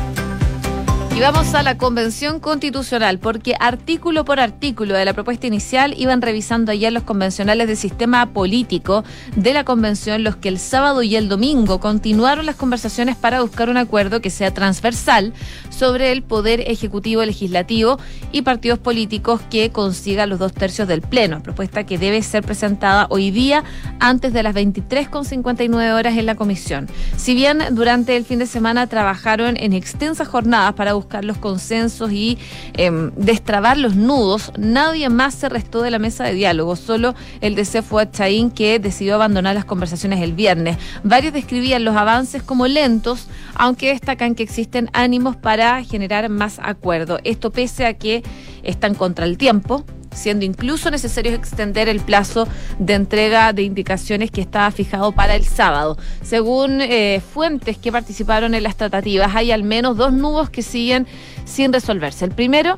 Y 1.16 1.20
vamos 1.20 1.54
a 1.54 1.62
la 1.62 1.78
Convención 1.78 2.40
Constitucional, 2.40 3.18
porque 3.18 3.54
artículo 3.58 4.26
por 4.26 4.38
artículo 4.38 4.92
de 4.92 5.06
la 5.06 5.14
propuesta 5.14 5.46
inicial 5.46 5.94
iban 5.96 6.20
revisando 6.20 6.72
ayer 6.72 6.92
los 6.92 7.04
convencionales 7.04 7.68
del 7.68 7.78
sistema 7.78 8.34
político 8.34 9.02
de 9.34 9.54
la 9.54 9.64
Convención, 9.64 10.22
los 10.22 10.36
que 10.36 10.50
el 10.50 10.58
sábado 10.58 11.02
y 11.02 11.16
el 11.16 11.30
domingo 11.30 11.80
continuaron 11.80 12.44
las 12.44 12.56
conversaciones 12.56 13.16
para 13.16 13.40
buscar 13.40 13.70
un 13.70 13.78
acuerdo 13.78 14.20
que 14.20 14.28
sea 14.28 14.52
transversal 14.52 15.32
sobre 15.70 16.12
el 16.12 16.22
poder 16.22 16.60
ejecutivo, 16.70 17.24
legislativo 17.24 17.98
y 18.30 18.42
partidos 18.42 18.78
políticos 18.78 19.40
que 19.48 19.70
consiga 19.70 20.26
los 20.26 20.38
dos 20.38 20.52
tercios 20.52 20.86
del 20.86 21.00
Pleno, 21.00 21.42
propuesta 21.42 21.86
que 21.86 21.96
debe 21.96 22.22
ser 22.22 22.44
presentada 22.44 23.06
hoy 23.08 23.30
día 23.30 23.64
antes 24.00 24.34
de 24.34 24.42
las 24.42 24.54
23.59 24.54 25.94
horas 25.94 26.18
en 26.18 26.26
la 26.26 26.34
Comisión. 26.34 26.90
Si 27.16 27.34
bien 27.34 27.62
durante 27.70 28.18
el 28.18 28.26
fin 28.26 28.38
de 28.38 28.46
semana 28.46 28.86
trabajaron 28.86 29.56
en 29.56 29.72
extensas 29.72 30.28
jornadas 30.28 30.74
para 30.74 30.92
buscar 30.92 31.05
buscar 31.06 31.24
los 31.24 31.38
consensos 31.38 32.10
y 32.10 32.36
em, 32.74 33.12
destrabar 33.14 33.76
los 33.76 33.94
nudos, 33.94 34.50
nadie 34.58 35.08
más 35.08 35.34
se 35.34 35.48
restó 35.48 35.82
de 35.82 35.92
la 35.92 36.00
mesa 36.00 36.24
de 36.24 36.34
diálogo, 36.34 36.74
solo 36.74 37.14
el 37.40 37.54
DC 37.54 37.82
fue 37.82 38.10
Chaín 38.10 38.50
que 38.50 38.80
decidió 38.80 39.14
abandonar 39.14 39.54
las 39.54 39.64
conversaciones 39.64 40.20
el 40.20 40.32
viernes. 40.32 40.78
Varios 41.04 41.32
describían 41.32 41.84
los 41.84 41.94
avances 41.94 42.42
como 42.42 42.66
lentos, 42.66 43.28
aunque 43.54 43.90
destacan 43.90 44.34
que 44.34 44.42
existen 44.42 44.90
ánimos 44.94 45.36
para 45.36 45.84
generar 45.84 46.28
más 46.28 46.58
acuerdo. 46.60 47.20
Esto 47.22 47.52
pese 47.52 47.86
a 47.86 47.94
que 47.94 48.24
están 48.64 48.96
contra 48.96 49.26
el 49.26 49.38
tiempo, 49.38 49.84
siendo 50.12 50.44
incluso 50.44 50.90
necesario 50.90 51.32
extender 51.32 51.88
el 51.88 52.00
plazo 52.00 52.48
de 52.78 52.94
entrega 52.94 53.52
de 53.52 53.62
indicaciones 53.62 54.30
que 54.30 54.40
estaba 54.40 54.70
fijado 54.70 55.12
para 55.12 55.34
el 55.34 55.44
sábado. 55.44 55.96
Según 56.22 56.80
eh, 56.80 57.20
fuentes 57.32 57.78
que 57.78 57.92
participaron 57.92 58.54
en 58.54 58.62
las 58.62 58.76
tratativas, 58.76 59.34
hay 59.34 59.52
al 59.52 59.62
menos 59.62 59.96
dos 59.96 60.12
nudos 60.12 60.50
que 60.50 60.62
siguen 60.62 61.06
sin 61.44 61.72
resolverse. 61.72 62.24
El 62.24 62.32
primero 62.32 62.76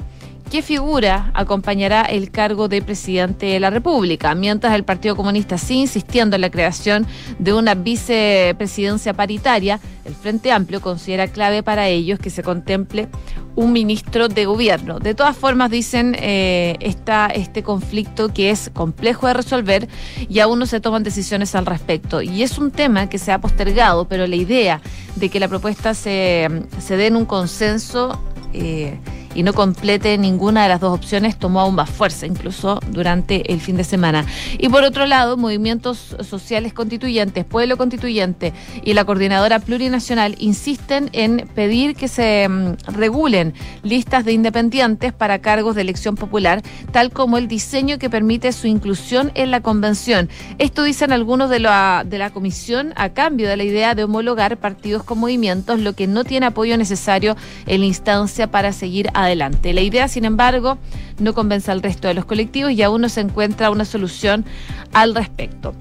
¿Qué 0.50 0.62
figura 0.62 1.30
acompañará 1.34 2.00
el 2.02 2.30
cargo 2.30 2.68
de 2.68 2.80
presidente 2.80 3.44
de 3.44 3.60
la 3.60 3.68
República? 3.68 4.34
Mientras 4.34 4.74
el 4.74 4.82
Partido 4.82 5.14
Comunista 5.14 5.58
sigue 5.58 5.80
insistiendo 5.80 6.36
en 6.36 6.40
la 6.40 6.50
creación 6.50 7.06
de 7.38 7.52
una 7.52 7.74
vicepresidencia 7.74 9.12
paritaria, 9.12 9.78
el 10.06 10.14
Frente 10.14 10.50
Amplio 10.50 10.80
considera 10.80 11.28
clave 11.28 11.62
para 11.62 11.88
ellos 11.88 12.18
que 12.18 12.30
se 12.30 12.42
contemple 12.42 13.08
un 13.56 13.74
ministro 13.74 14.28
de 14.28 14.46
gobierno. 14.46 14.98
De 14.98 15.14
todas 15.14 15.36
formas, 15.36 15.70
dicen, 15.70 16.16
eh, 16.18 16.76
está 16.80 17.26
este 17.26 17.62
conflicto 17.62 18.32
que 18.32 18.48
es 18.48 18.70
complejo 18.72 19.26
de 19.26 19.34
resolver 19.34 19.86
y 20.30 20.38
aún 20.38 20.58
no 20.60 20.64
se 20.64 20.80
toman 20.80 21.02
decisiones 21.02 21.54
al 21.56 21.66
respecto. 21.66 22.22
Y 22.22 22.42
es 22.42 22.56
un 22.56 22.70
tema 22.70 23.10
que 23.10 23.18
se 23.18 23.32
ha 23.32 23.38
postergado, 23.38 24.06
pero 24.08 24.26
la 24.26 24.36
idea 24.36 24.80
de 25.16 25.28
que 25.28 25.40
la 25.40 25.48
propuesta 25.48 25.92
se, 25.92 26.48
se 26.78 26.96
dé 26.96 27.08
en 27.08 27.16
un 27.16 27.26
consenso... 27.26 28.18
Eh, 28.54 28.98
y 29.38 29.44
no 29.44 29.52
complete 29.52 30.18
ninguna 30.18 30.64
de 30.64 30.68
las 30.68 30.80
dos 30.80 30.92
opciones 30.92 31.38
tomó 31.38 31.60
aún 31.60 31.76
más 31.76 31.88
fuerza, 31.88 32.26
incluso 32.26 32.80
durante 32.90 33.52
el 33.52 33.60
fin 33.60 33.76
de 33.76 33.84
semana. 33.84 34.26
Y 34.58 34.68
por 34.68 34.82
otro 34.82 35.06
lado, 35.06 35.36
movimientos 35.36 36.16
sociales 36.28 36.72
constituyentes, 36.72 37.44
Pueblo 37.44 37.76
Constituyente 37.76 38.52
y 38.82 38.94
la 38.94 39.04
Coordinadora 39.04 39.60
Plurinacional 39.60 40.34
insisten 40.40 41.08
en 41.12 41.48
pedir 41.54 41.94
que 41.94 42.08
se 42.08 42.48
mm, 42.48 42.72
regulen 42.88 43.54
listas 43.84 44.24
de 44.24 44.32
independientes 44.32 45.12
para 45.12 45.38
cargos 45.38 45.76
de 45.76 45.82
elección 45.82 46.16
popular, 46.16 46.60
tal 46.90 47.12
como 47.12 47.38
el 47.38 47.46
diseño 47.46 47.98
que 47.98 48.10
permite 48.10 48.50
su 48.50 48.66
inclusión 48.66 49.30
en 49.36 49.52
la 49.52 49.60
convención. 49.60 50.28
Esto 50.58 50.82
dicen 50.82 51.12
algunos 51.12 51.48
de 51.48 51.60
la, 51.60 52.02
de 52.04 52.18
la 52.18 52.30
comisión 52.30 52.92
a 52.96 53.10
cambio 53.10 53.48
de 53.48 53.56
la 53.56 53.62
idea 53.62 53.94
de 53.94 54.02
homologar 54.02 54.56
partidos 54.56 55.04
con 55.04 55.20
movimientos, 55.20 55.78
lo 55.78 55.92
que 55.92 56.08
no 56.08 56.24
tiene 56.24 56.46
apoyo 56.46 56.76
necesario 56.76 57.36
en 57.66 57.82
la 57.82 57.86
instancia 57.86 58.50
para 58.50 58.72
seguir 58.72 59.10
adelante 59.14 59.27
adelante. 59.28 59.72
La 59.72 59.80
idea, 59.80 60.08
sin 60.08 60.24
embargo, 60.24 60.78
no 61.18 61.34
convence 61.34 61.70
al 61.70 61.82
resto 61.82 62.08
de 62.08 62.14
los 62.14 62.24
colectivos 62.24 62.72
y 62.72 62.82
aún 62.82 63.02
no 63.02 63.08
se 63.08 63.20
encuentra 63.20 63.70
una 63.70 63.84
solución 63.84 64.44
al 64.92 65.14
respecto. 65.14 65.74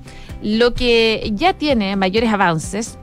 Lo 0.43 0.73
que 0.73 1.31
ya 1.33 1.53
tiene 1.53 1.95
mayores 1.95 2.31
avances 2.31 2.99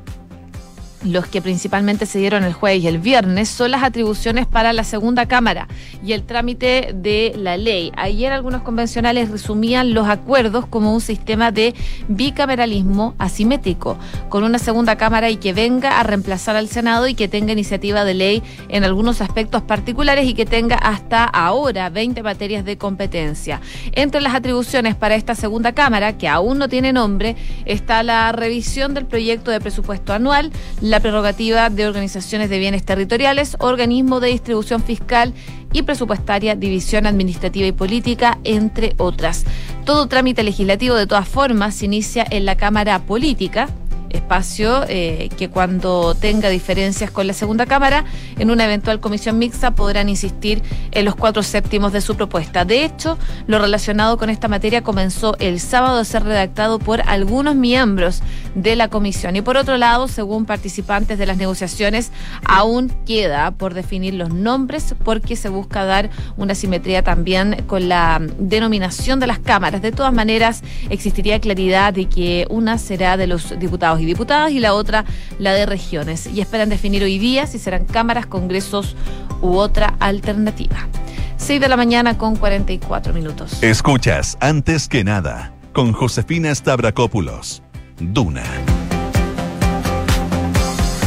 los 1.05 1.27
que 1.27 1.43
principalmente 1.43 2.07
se 2.07 2.19
dieron 2.19 2.45
el 2.45 2.53
jueves 2.53 2.83
y 2.83 2.89
el 2.89 2.99
viernes 2.99 3.49
son 3.49 3.71
las 3.71 3.83
atribuciones 3.83 4.47
para 4.47 4.73
la 4.73 4.85
segunda 4.85 5.27
Cámara 5.27 5.69
y 6.05 6.13
el 6.13 6.25
trámite 6.25 6.95
de 6.95 7.35
la 7.37 7.57
ley. 7.57 7.93
Ayer 7.97 8.33
algunos 8.33 8.63
convencionales 8.63 9.31
resumían 9.31 9.95
los 9.95 10.09
acuerdos 10.09 10.67
como 10.67 10.95
un 10.95 11.01
sistema 11.01 11.53
de 11.53 11.75
bicameralismo 12.09 13.15
asimétrico, 13.19 13.99
con 14.29 14.45
una 14.45 14.59
segunda 14.59 14.97
Cámara 14.97 15.31
y 15.31 15.37
que 15.37 15.53
venga 15.53 16.01
a 16.01 16.03
reemplazar 16.03 16.57
al 16.57 16.69
Senado 16.69 17.07
y 17.07 17.15
que 17.15 17.29
tenga 17.29 17.53
iniciativa 17.53 18.05
de 18.05 18.15
ley 18.15 18.43
en 18.69 18.85
algunos 18.85 19.21
aspectos 19.21 19.63
particulares 19.63 20.27
y 20.27 20.35
que 20.35 20.47
tenga 20.47 20.77
hasta 20.77 21.25
ahora 21.25 21.91
20 21.91 22.23
materias 22.23 22.65
de 22.65 22.79
competencia. 22.79 23.61
Entre 23.93 24.21
las 24.21 24.35
atribuciones 24.35 24.95
para 24.95 25.15
esta 25.15 25.35
segunda 25.35 25.73
Cámara, 25.73 26.17
que 26.17 26.29
aún 26.29 26.59
no 26.59 26.69
tiene 26.69 26.93
nombre, 26.93 27.37
está 27.67 28.03
la 28.03 28.33
revisión 28.33 28.95
del 28.95 29.07
proyecto 29.07 29.51
de 29.51 29.61
presupuesto 29.61 30.13
anual, 30.13 30.51
la 30.81 30.94
prerrogativa 31.01 31.71
de 31.71 31.87
organizaciones 31.87 32.51
de 32.51 32.59
bienes 32.59 32.85
territoriales, 32.85 33.57
organismo 33.61 34.21
de 34.21 34.29
distribución 34.29 34.83
fiscal 34.83 35.33
y 35.73 35.83
presupuestaria, 35.83 36.55
división 36.55 37.07
administrativa 37.07 37.67
y 37.67 37.73
política, 37.73 38.39
entre 38.45 38.95
otras. 38.99 39.45
Todo 39.85 40.07
trámite 40.07 40.43
legislativo, 40.43 40.95
de 40.95 41.07
todas 41.07 41.29
formas, 41.29 41.75
se 41.75 41.87
inicia 41.87 42.27
en 42.31 42.45
la 42.45 42.57
Cámara 42.57 43.01
Política, 43.01 43.69
espacio 44.15 44.85
eh, 44.89 45.29
que 45.37 45.49
cuando 45.51 46.15
tenga 46.15 46.49
diferencias 46.49 47.11
con 47.11 47.27
la 47.27 47.33
segunda 47.33 47.67
Cámara, 47.67 48.05
en 48.39 48.51
una 48.51 48.65
eventual 48.65 49.01
comisión 49.01 49.39
mixta 49.39 49.73
podrán 49.73 50.09
insistir 50.09 50.63
en 50.93 51.05
los 51.05 51.15
cuatro 51.15 51.43
séptimos 51.43 51.93
de 51.93 52.01
su 52.01 52.17
propuesta. 52.17 52.65
De 52.65 52.85
hecho, 52.85 53.19
lo 53.47 53.59
relacionado 53.59 54.17
con 54.19 54.31
esta 54.31 54.49
materia 54.49 54.83
comenzó 54.83 55.37
el 55.39 55.61
sábado 55.61 55.99
a 55.99 56.05
ser 56.05 56.25
redactado 56.25 56.79
por 56.79 57.03
algunos 57.03 57.55
miembros 57.55 58.23
de 58.55 58.77
la 58.77 58.89
comisión. 58.89 59.37
Y 59.37 59.43
por 59.43 59.57
otro 59.57 59.77
lado, 59.77 60.09
según 60.09 60.45
participantes 60.47 61.19
de 61.19 61.27
las 61.27 61.37
negociaciones, 61.37 62.11
aún 62.45 62.93
queda 63.07 63.51
por 63.51 63.75
definir 63.75 64.15
los 64.15 64.31
nombres 64.31 64.95
porque 65.05 65.37
se 65.37 65.49
busca 65.49 65.85
dar 65.85 66.11
una 66.37 66.55
simetría 66.55 67.03
también 67.03 67.65
con 67.67 67.89
la 67.89 68.21
denominación 68.39 69.21
de 69.21 69.27
las 69.27 69.39
cámaras. 69.39 69.83
De 69.83 69.93
todas 69.93 70.13
maneras, 70.13 70.63
existiría 70.91 71.41
claridad 71.41 71.93
de 71.93 72.07
que 72.07 72.47
una 72.51 72.79
será 72.79 73.17
de 73.17 73.27
los 73.27 73.59
diputados 73.59 74.01
diputadas 74.05 74.53
y 74.53 74.61
la 74.61 74.75
otra 74.75 75.05
la 75.39 75.53
de 75.53 75.67
regiones. 75.67 76.27
Y 76.27 76.41
esperan 76.41 76.69
definir 76.69 77.03
hoy 77.03 77.19
día 77.19 77.47
si 77.47 77.59
serán 77.59 77.85
cámaras, 77.85 78.27
congresos 78.27 78.97
u 79.41 79.57
otra 79.57 79.95
alternativa. 80.01 80.89
6 81.37 81.61
de 81.61 81.69
la 81.69 81.77
mañana 81.77 82.17
con 82.17 82.37
44 82.37 83.13
minutos. 83.13 83.63
Escuchas 83.63 84.37
antes 84.41 84.89
que 84.89 85.05
nada 85.05 85.53
con 85.73 85.93
Josefina 85.93 86.55
Stavrakopoulos. 86.55 87.63
Duna. 87.99 88.45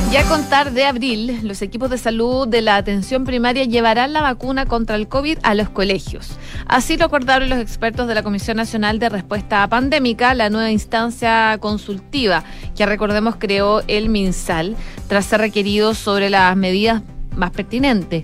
Ya 0.10 0.22
a 0.22 0.30
contar 0.30 0.72
de 0.72 0.86
abril, 0.86 1.42
los 1.44 1.62
equipos 1.62 1.90
de 1.90 1.98
salud 1.98 2.48
de 2.48 2.62
la 2.62 2.78
atención 2.78 3.26
primaria 3.26 3.66
llevarán 3.66 4.14
la 4.14 4.22
vacuna 4.22 4.66
contra 4.66 4.96
el 4.96 5.10
COVID 5.10 5.40
a 5.44 5.54
los 5.54 5.70
colegios. 5.70 6.38
Así 6.66 6.96
lo 6.96 7.06
acordaron 7.06 7.50
los 7.50 7.60
expertos 7.60 8.08
de 8.08 8.16
la 8.16 8.24
Comisión 8.24 8.56
Nacional 8.56 9.00
de 9.00 9.10
Respuesta 9.10 9.68
Pandémica, 9.68 10.34
la 10.34 10.50
nueva 10.50 10.72
instancia 10.72 11.58
consultiva 11.60 12.46
que 12.78 12.86
recordemos 12.86 13.36
creó 13.38 13.84
el 13.88 14.08
MinSal 14.08 14.78
tras 15.10 15.26
ser 15.26 15.42
requerido 15.42 15.94
sobre 15.94 16.30
las 16.30 16.56
medidas 16.56 17.02
más 17.36 17.52
pertinentes. 17.52 18.24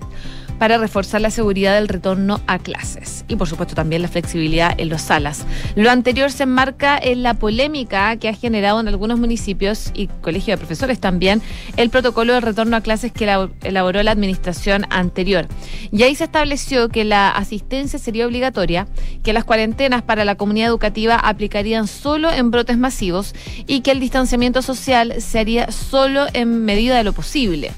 Para 0.60 0.78
reforzar 0.78 1.22
la 1.22 1.32
seguridad 1.32 1.76
del 1.76 1.88
retorno 1.88 2.42
a 2.48 2.60
clases 2.60 3.26
y 3.28 3.36
por 3.36 3.48
supuesto 3.48 3.76
también 3.76 4.02
la 4.02 4.08
flexibilidad 4.08 4.74
en 4.78 4.90
los 4.90 5.02
salas. 5.02 5.46
Lo 5.76 5.90
anterior 5.90 6.32
se 6.32 6.44
enmarca 6.44 6.98
en 6.98 7.24
la 7.24 7.34
polémica 7.34 8.16
que 8.18 8.30
ha 8.30 8.34
generado 8.34 8.80
en 8.80 8.88
algunos 8.88 9.20
municipios 9.20 9.92
y 9.94 10.08
colegios 10.08 10.58
de 10.58 10.66
profesores 10.66 11.00
también 11.00 11.42
el 11.78 11.90
protocolo 11.90 12.34
de 12.34 12.42
retorno 12.42 12.78
a 12.78 12.82
clases 12.82 13.12
que 13.12 13.26
elaboró 13.64 14.04
la 14.04 14.12
administración 14.12 14.86
anterior. 14.90 15.48
Y 15.92 16.04
ahí 16.04 16.16
se 16.16 16.26
estableció 16.26 16.90
que 16.90 17.04
la 17.04 17.30
asistencia 17.30 18.00
sería 18.00 18.28
obligatoria, 18.28 18.88
que 19.24 19.34
las 19.34 19.44
cuarentenas 19.44 20.02
para 20.02 20.26
la 20.26 20.36
comunidad 20.36 20.70
educativa 20.70 21.16
aplicarían 21.16 21.88
solo 21.88 22.32
en 22.32 22.52
brotes 22.52 22.78
masivos 22.78 23.34
y 23.68 23.82
que 23.82 23.92
el 23.92 24.00
distanciamiento 24.00 24.62
social 24.62 25.16
se 25.20 25.40
haría 25.40 25.72
solo 25.72 26.26
en 26.34 26.66
medida 26.66 26.98
de 26.98 27.04
lo 27.04 27.14
posible. 27.14 27.72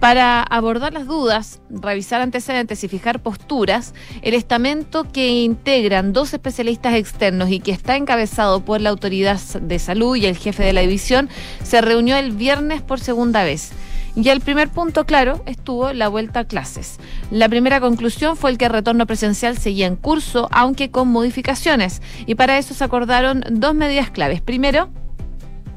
Para 0.00 0.42
abordar 0.42 0.92
las 0.92 1.06
dudas, 1.06 1.60
revisar 1.70 2.20
antecedentes 2.20 2.82
y 2.84 2.88
fijar 2.88 3.20
posturas, 3.20 3.94
el 4.22 4.34
estamento 4.34 5.10
que 5.10 5.28
integran 5.28 6.12
dos 6.12 6.34
especialistas 6.34 6.94
externos 6.94 7.50
y 7.50 7.60
que 7.60 7.72
está 7.72 7.96
encabezado 7.96 8.64
por 8.64 8.80
la 8.80 8.90
autoridad 8.90 9.40
de 9.60 9.78
salud 9.78 10.16
y 10.16 10.26
el 10.26 10.36
jefe 10.36 10.62
de 10.64 10.72
la 10.72 10.82
división 10.82 11.28
se 11.62 11.80
reunió 11.80 12.16
el 12.16 12.32
viernes 12.32 12.82
por 12.82 13.00
segunda 13.00 13.44
vez. 13.44 13.72
Y 14.16 14.30
el 14.30 14.40
primer 14.40 14.70
punto, 14.70 15.04
claro, 15.04 15.42
estuvo 15.44 15.92
la 15.92 16.08
vuelta 16.08 16.40
a 16.40 16.44
clases. 16.44 16.98
La 17.30 17.50
primera 17.50 17.80
conclusión 17.80 18.38
fue 18.38 18.50
el 18.50 18.56
que 18.56 18.64
el 18.64 18.72
retorno 18.72 19.06
presencial 19.06 19.58
seguía 19.58 19.86
en 19.86 19.96
curso, 19.96 20.48
aunque 20.52 20.90
con 20.90 21.08
modificaciones. 21.08 22.00
Y 22.24 22.34
para 22.34 22.56
eso 22.56 22.72
se 22.72 22.82
acordaron 22.82 23.44
dos 23.50 23.74
medidas 23.74 24.10
claves. 24.10 24.40
Primero, 24.40 24.88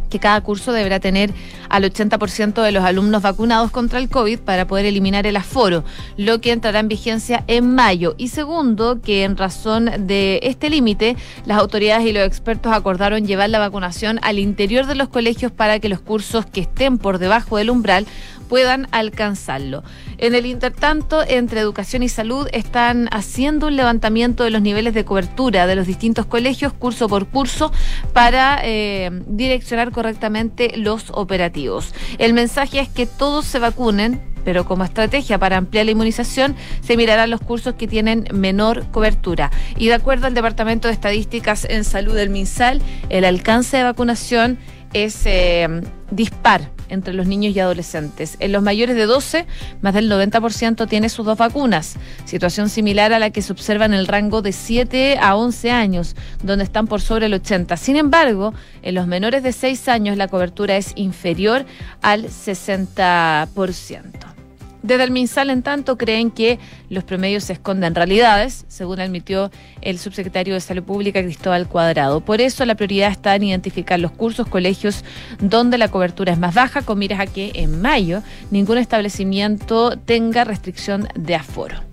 que 0.09 0.19
cada 0.19 0.41
curso 0.41 0.73
deberá 0.73 0.99
tener 0.99 1.33
al 1.69 1.83
80% 1.83 2.61
de 2.61 2.71
los 2.71 2.83
alumnos 2.83 3.21
vacunados 3.21 3.71
contra 3.71 3.99
el 3.99 4.09
COVID 4.09 4.39
para 4.39 4.67
poder 4.67 4.85
eliminar 4.85 5.27
el 5.27 5.37
aforo, 5.37 5.83
lo 6.17 6.41
que 6.41 6.51
entrará 6.51 6.79
en 6.79 6.87
vigencia 6.87 7.43
en 7.47 7.73
mayo. 7.75 8.15
Y 8.17 8.29
segundo, 8.29 9.01
que 9.01 9.23
en 9.23 9.37
razón 9.37 9.89
de 9.99 10.39
este 10.43 10.69
límite, 10.69 11.15
las 11.45 11.59
autoridades 11.59 12.05
y 12.05 12.13
los 12.13 12.25
expertos 12.25 12.73
acordaron 12.73 13.25
llevar 13.25 13.49
la 13.49 13.59
vacunación 13.59 14.19
al 14.23 14.39
interior 14.39 14.85
de 14.85 14.95
los 14.95 15.09
colegios 15.09 15.51
para 15.51 15.79
que 15.79 15.89
los 15.89 15.99
cursos 15.99 16.45
que 16.45 16.61
estén 16.61 16.97
por 16.97 17.19
debajo 17.19 17.57
del 17.57 17.69
umbral 17.69 18.05
puedan 18.49 18.87
alcanzarlo. 18.91 19.83
En 20.17 20.35
el 20.35 20.45
intertanto, 20.45 21.23
entre 21.25 21.61
educación 21.61 22.03
y 22.03 22.09
salud 22.09 22.49
están 22.51 23.07
haciendo 23.11 23.67
un 23.67 23.77
levantamiento 23.77 24.43
de 24.43 24.49
los 24.49 24.61
niveles 24.61 24.93
de 24.93 25.05
cobertura 25.05 25.67
de 25.67 25.75
los 25.75 25.87
distintos 25.87 26.25
colegios, 26.25 26.73
curso 26.73 27.07
por 27.07 27.27
curso, 27.27 27.71
para 28.11 28.59
eh, 28.63 29.09
direccionar 29.27 29.91
correctamente 29.91 30.73
los 30.75 31.11
operativos. 31.11 31.93
El 32.17 32.33
mensaje 32.33 32.79
es 32.79 32.89
que 32.89 33.05
todos 33.05 33.45
se 33.45 33.59
vacunen, 33.59 34.21
pero 34.43 34.65
como 34.65 34.83
estrategia 34.83 35.37
para 35.37 35.57
ampliar 35.57 35.85
la 35.85 35.91
inmunización 35.91 36.55
se 36.81 36.97
mirarán 36.97 37.29
los 37.29 37.41
cursos 37.41 37.75
que 37.75 37.87
tienen 37.87 38.27
menor 38.33 38.89
cobertura. 38.91 39.51
Y 39.77 39.87
de 39.87 39.93
acuerdo 39.93 40.27
al 40.27 40.33
Departamento 40.33 40.87
de 40.87 40.93
Estadísticas 40.95 41.65
en 41.69 41.83
Salud 41.83 42.15
del 42.15 42.29
MinSal, 42.29 42.81
el 43.09 43.25
alcance 43.25 43.77
de 43.77 43.83
vacunación 43.83 44.57
es 44.93 45.21
eh, 45.25 45.81
dispar 46.09 46.71
entre 46.89 47.13
los 47.13 47.27
niños 47.27 47.55
y 47.55 47.59
adolescentes. 47.59 48.35
En 48.39 48.51
los 48.51 48.63
mayores 48.63 48.95
de 48.95 49.05
12, 49.05 49.45
más 49.81 49.93
del 49.93 50.11
90% 50.11 50.87
tiene 50.87 51.09
sus 51.09 51.25
dos 51.25 51.37
vacunas, 51.37 51.95
situación 52.25 52.69
similar 52.69 53.13
a 53.13 53.19
la 53.19 53.29
que 53.29 53.41
se 53.41 53.53
observa 53.53 53.85
en 53.85 53.93
el 53.93 54.07
rango 54.07 54.41
de 54.41 54.51
7 54.51 55.17
a 55.19 55.35
11 55.35 55.71
años, 55.71 56.15
donde 56.43 56.63
están 56.63 56.87
por 56.87 57.01
sobre 57.01 57.27
el 57.27 57.33
80. 57.33 57.77
Sin 57.77 57.95
embargo, 57.95 58.53
en 58.81 58.95
los 58.95 59.07
menores 59.07 59.43
de 59.43 59.51
6 59.51 59.87
años 59.87 60.17
la 60.17 60.27
cobertura 60.27 60.77
es 60.77 60.93
inferior 60.95 61.65
al 62.01 62.25
60%. 62.25 64.38
Desde 64.81 65.03
el 65.03 65.11
MinSal, 65.11 65.49
en 65.49 65.61
tanto, 65.61 65.97
creen 65.97 66.31
que 66.31 66.57
los 66.89 67.03
promedios 67.03 67.43
se 67.43 67.53
esconden 67.53 67.95
realidades, 67.95 68.65
según 68.67 68.99
admitió 68.99 69.51
el 69.81 69.99
subsecretario 69.99 70.53
de 70.53 70.61
Salud 70.61 70.83
Pública, 70.83 71.21
Cristóbal 71.21 71.67
Cuadrado. 71.67 72.21
Por 72.21 72.39
eso, 72.39 72.65
la 72.65 72.75
prioridad 72.75 73.11
está 73.11 73.35
en 73.35 73.43
identificar 73.43 73.99
los 73.99 74.11
cursos, 74.11 74.47
colegios 74.47 75.03
donde 75.39 75.77
la 75.77 75.89
cobertura 75.89 76.31
es 76.31 76.39
más 76.39 76.55
baja, 76.55 76.81
con 76.81 76.97
miras 76.97 77.19
a 77.19 77.25
que 77.25 77.51
en 77.55 77.81
mayo 77.81 78.23
ningún 78.51 78.77
establecimiento 78.77 79.97
tenga 79.97 80.45
restricción 80.45 81.07
de 81.15 81.35
aforo. 81.35 81.88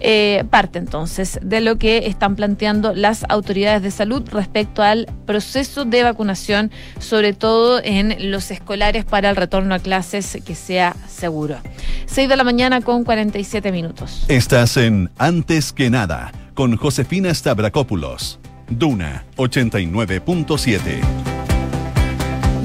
Eh, 0.00 0.44
parte 0.50 0.78
entonces 0.78 1.38
de 1.42 1.60
lo 1.60 1.76
que 1.76 2.06
están 2.06 2.34
planteando 2.34 2.94
las 2.94 3.24
autoridades 3.28 3.82
de 3.82 3.90
salud 3.90 4.22
respecto 4.30 4.82
al 4.82 5.06
proceso 5.26 5.84
de 5.84 6.02
vacunación, 6.02 6.70
sobre 6.98 7.34
todo 7.34 7.80
en 7.84 8.30
los 8.30 8.50
escolares 8.50 9.04
para 9.04 9.30
el 9.30 9.36
retorno 9.36 9.74
a 9.74 9.78
clases 9.78 10.38
que 10.44 10.54
sea 10.54 10.96
seguro. 11.06 11.58
6 12.06 12.28
de 12.28 12.36
la 12.36 12.44
mañana 12.44 12.80
con 12.80 13.04
47 13.04 13.72
minutos. 13.72 14.24
Estás 14.28 14.76
en 14.76 15.10
Antes 15.18 15.72
que 15.72 15.90
nada 15.90 16.32
con 16.54 16.76
Josefina 16.76 17.32
Stavrakopoulos. 17.34 18.38
Duna 18.68 19.24
89.7. 19.36 21.29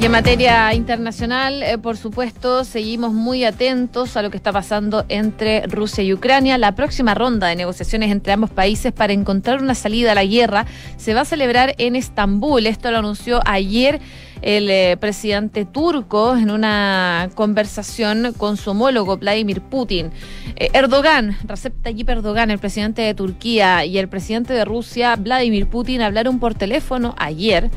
En 0.05 0.11
materia 0.11 0.71
internacional, 0.75 1.63
eh, 1.63 1.79
por 1.79 1.97
supuesto, 1.97 2.63
seguimos 2.63 3.11
muy 3.11 3.43
atentos 3.43 4.15
a 4.15 4.21
lo 4.21 4.29
que 4.29 4.37
está 4.37 4.51
pasando 4.51 5.03
entre 5.09 5.65
Rusia 5.65 6.03
y 6.03 6.13
Ucrania. 6.13 6.59
La 6.59 6.75
próxima 6.75 7.15
ronda 7.15 7.47
de 7.47 7.55
negociaciones 7.55 8.11
entre 8.11 8.31
ambos 8.31 8.51
países 8.51 8.93
para 8.93 9.13
encontrar 9.13 9.63
una 9.63 9.73
salida 9.73 10.11
a 10.11 10.15
la 10.15 10.23
guerra 10.23 10.67
se 10.97 11.15
va 11.15 11.21
a 11.21 11.25
celebrar 11.25 11.73
en 11.79 11.95
Estambul. 11.95 12.67
Esto 12.67 12.91
lo 12.91 12.99
anunció 12.99 13.39
ayer 13.47 13.99
el 14.45 14.69
eh, 14.69 14.95
presidente 14.99 15.65
turco 15.65 16.38
en 16.38 16.51
una 16.51 17.29
conversación 17.34 18.31
con 18.38 18.58
su 18.58 18.71
homólogo 18.71 19.17
Vladimir 19.17 19.60
Putin. 19.60 20.12
Eh, 20.55 20.69
Erdogan, 20.73 21.36
Recep 21.45 21.73
Tayyip 21.81 22.08
Erdogan, 22.08 22.51
el 22.51 22.60
presidente 22.60 23.01
de 23.01 23.15
Turquía, 23.15 23.86
y 23.86 23.97
el 23.97 24.08
presidente 24.08 24.53
de 24.53 24.63
Rusia, 24.63 25.15
Vladimir 25.15 25.67
Putin, 25.67 26.01
hablaron 26.01 26.39
por 26.39 26.53
teléfono 26.53 27.15
ayer 27.17 27.71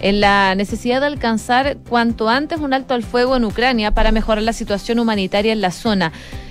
en 0.00 0.20
la 0.20 0.54
necesidad 0.54 1.00
de 1.00 1.08
alcanzar 1.08 1.76
cuanto 1.88 2.30
antes 2.30 2.58
un 2.58 2.72
alto 2.72 2.94
al 2.94 3.02
fuego 3.02 3.36
en 3.36 3.44
Ucrania 3.44 3.90
para 3.90 4.10
mejorar 4.10 4.42
la 4.42 4.54
situación 4.54 4.98
humanitaria 4.98 5.52
en 5.52 5.60
la 5.60 5.70
zona. 5.70 6.10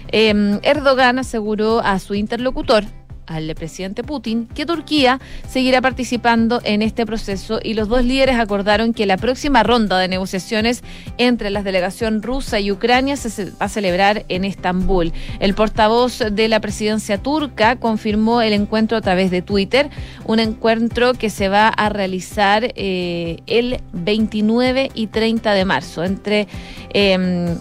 Em, 0.09 0.59
Erdogan 0.61 1.17
aseguró 1.17 1.79
a 1.79 1.97
su 1.97 2.13
interlocutor, 2.13 2.83
al 3.27 3.53
presidente 3.55 4.03
Putin 4.03 4.47
que 4.47 4.65
Turquía 4.65 5.19
seguirá 5.49 5.81
participando 5.81 6.61
en 6.63 6.81
este 6.81 7.05
proceso 7.05 7.59
y 7.61 7.73
los 7.73 7.87
dos 7.87 8.03
líderes 8.03 8.37
acordaron 8.37 8.93
que 8.93 9.05
la 9.05 9.17
próxima 9.17 9.63
ronda 9.63 9.99
de 9.99 10.07
negociaciones 10.07 10.83
entre 11.17 11.49
la 11.49 11.63
delegación 11.63 12.21
rusa 12.21 12.59
y 12.59 12.71
Ucrania 12.71 13.15
se 13.15 13.45
va 13.45 13.51
a 13.59 13.69
celebrar 13.69 14.25
en 14.29 14.45
Estambul. 14.45 15.13
El 15.39 15.53
portavoz 15.53 16.19
de 16.31 16.47
la 16.47 16.59
presidencia 16.59 17.17
turca 17.17 17.75
confirmó 17.77 18.41
el 18.41 18.53
encuentro 18.53 18.97
a 18.97 19.01
través 19.01 19.31
de 19.31 19.41
Twitter, 19.41 19.89
un 20.25 20.39
encuentro 20.39 21.13
que 21.13 21.29
se 21.29 21.49
va 21.49 21.67
a 21.67 21.89
realizar 21.89 22.71
eh, 22.75 23.37
el 23.47 23.81
29 23.93 24.91
y 24.93 25.07
30 25.07 25.53
de 25.53 25.65
marzo 25.65 26.03
entre 26.03 26.47
eh, 26.93 27.57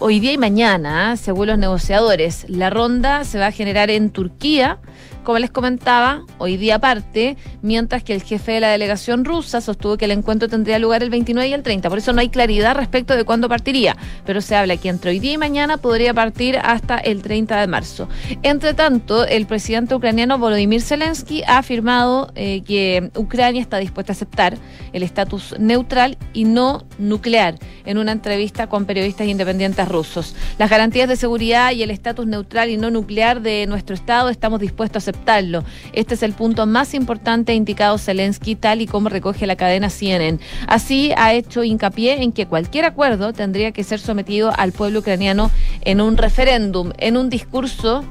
hoy 0.00 0.20
día 0.20 0.32
y 0.32 0.38
mañana, 0.38 1.16
según 1.16 1.48
los 1.48 1.58
negociadores. 1.58 2.44
La 2.48 2.70
ronda 2.70 3.24
se 3.24 3.38
va 3.38 3.46
a 3.46 3.52
generar 3.52 3.90
en 3.90 4.10
Turquía 4.10 4.78
como 5.24 5.38
les 5.38 5.50
comentaba, 5.50 6.24
hoy 6.38 6.56
día 6.56 6.76
aparte, 6.76 7.36
mientras 7.62 8.02
que 8.02 8.14
el 8.14 8.22
jefe 8.22 8.52
de 8.52 8.60
la 8.60 8.68
delegación 8.70 9.24
rusa 9.24 9.60
sostuvo 9.60 9.96
que 9.96 10.06
el 10.06 10.12
encuentro 10.12 10.48
tendría 10.48 10.78
lugar 10.78 11.02
el 11.02 11.10
29 11.10 11.48
y 11.48 11.52
el 11.52 11.62
30. 11.62 11.88
Por 11.88 11.98
eso 11.98 12.12
no 12.12 12.20
hay 12.20 12.28
claridad 12.28 12.74
respecto 12.74 13.14
de 13.14 13.24
cuándo 13.24 13.48
partiría, 13.48 13.96
pero 14.24 14.40
se 14.40 14.56
habla 14.56 14.76
que 14.76 14.88
entre 14.88 15.10
hoy 15.10 15.18
día 15.18 15.32
y 15.32 15.38
mañana 15.38 15.76
podría 15.76 16.14
partir 16.14 16.58
hasta 16.58 16.98
el 16.98 17.22
30 17.22 17.60
de 17.60 17.66
marzo. 17.66 18.08
Entre 18.42 18.74
tanto, 18.74 19.26
el 19.26 19.46
presidente 19.46 19.94
ucraniano 19.94 20.38
Volodymyr 20.38 20.80
Zelensky 20.80 21.42
ha 21.46 21.58
afirmado 21.58 22.32
eh, 22.34 22.62
que 22.62 23.10
Ucrania 23.14 23.60
está 23.60 23.78
dispuesta 23.78 24.12
a 24.12 24.14
aceptar 24.14 24.56
el 24.92 25.02
estatus 25.02 25.54
neutral 25.58 26.16
y 26.32 26.44
no 26.44 26.84
nuclear 26.98 27.56
en 27.84 27.98
una 27.98 28.12
entrevista 28.12 28.68
con 28.68 28.84
periodistas 28.84 29.26
independientes 29.26 29.88
rusos. 29.88 30.34
Las 30.58 30.70
garantías 30.70 31.08
de 31.08 31.16
seguridad 31.16 31.72
y 31.72 31.82
el 31.82 31.90
estatus 31.90 32.26
neutral 32.26 32.70
y 32.70 32.76
no 32.76 32.90
nuclear 32.90 33.40
de 33.40 33.66
nuestro 33.66 33.94
Estado 33.94 34.28
estamos 34.28 34.60
dispuestos 34.60 35.07
a 35.07 35.07
este 35.92 36.14
es 36.14 36.22
el 36.22 36.32
punto 36.32 36.66
más 36.66 36.94
importante 36.94 37.54
indicado 37.54 37.98
Zelensky, 37.98 38.56
tal 38.56 38.80
y 38.80 38.86
como 38.86 39.08
recoge 39.08 39.46
la 39.46 39.56
cadena 39.56 39.90
CNN. 39.90 40.38
Así 40.66 41.12
ha 41.16 41.34
hecho 41.34 41.64
hincapié 41.64 42.22
en 42.22 42.32
que 42.32 42.46
cualquier 42.46 42.84
acuerdo 42.84 43.32
tendría 43.32 43.72
que 43.72 43.84
ser 43.84 44.00
sometido 44.00 44.52
al 44.56 44.72
pueblo 44.72 45.00
ucraniano 45.00 45.50
en 45.82 46.00
un 46.00 46.16
referéndum, 46.16 46.92
en 46.98 47.16
un 47.16 47.30
discurso 47.30 48.04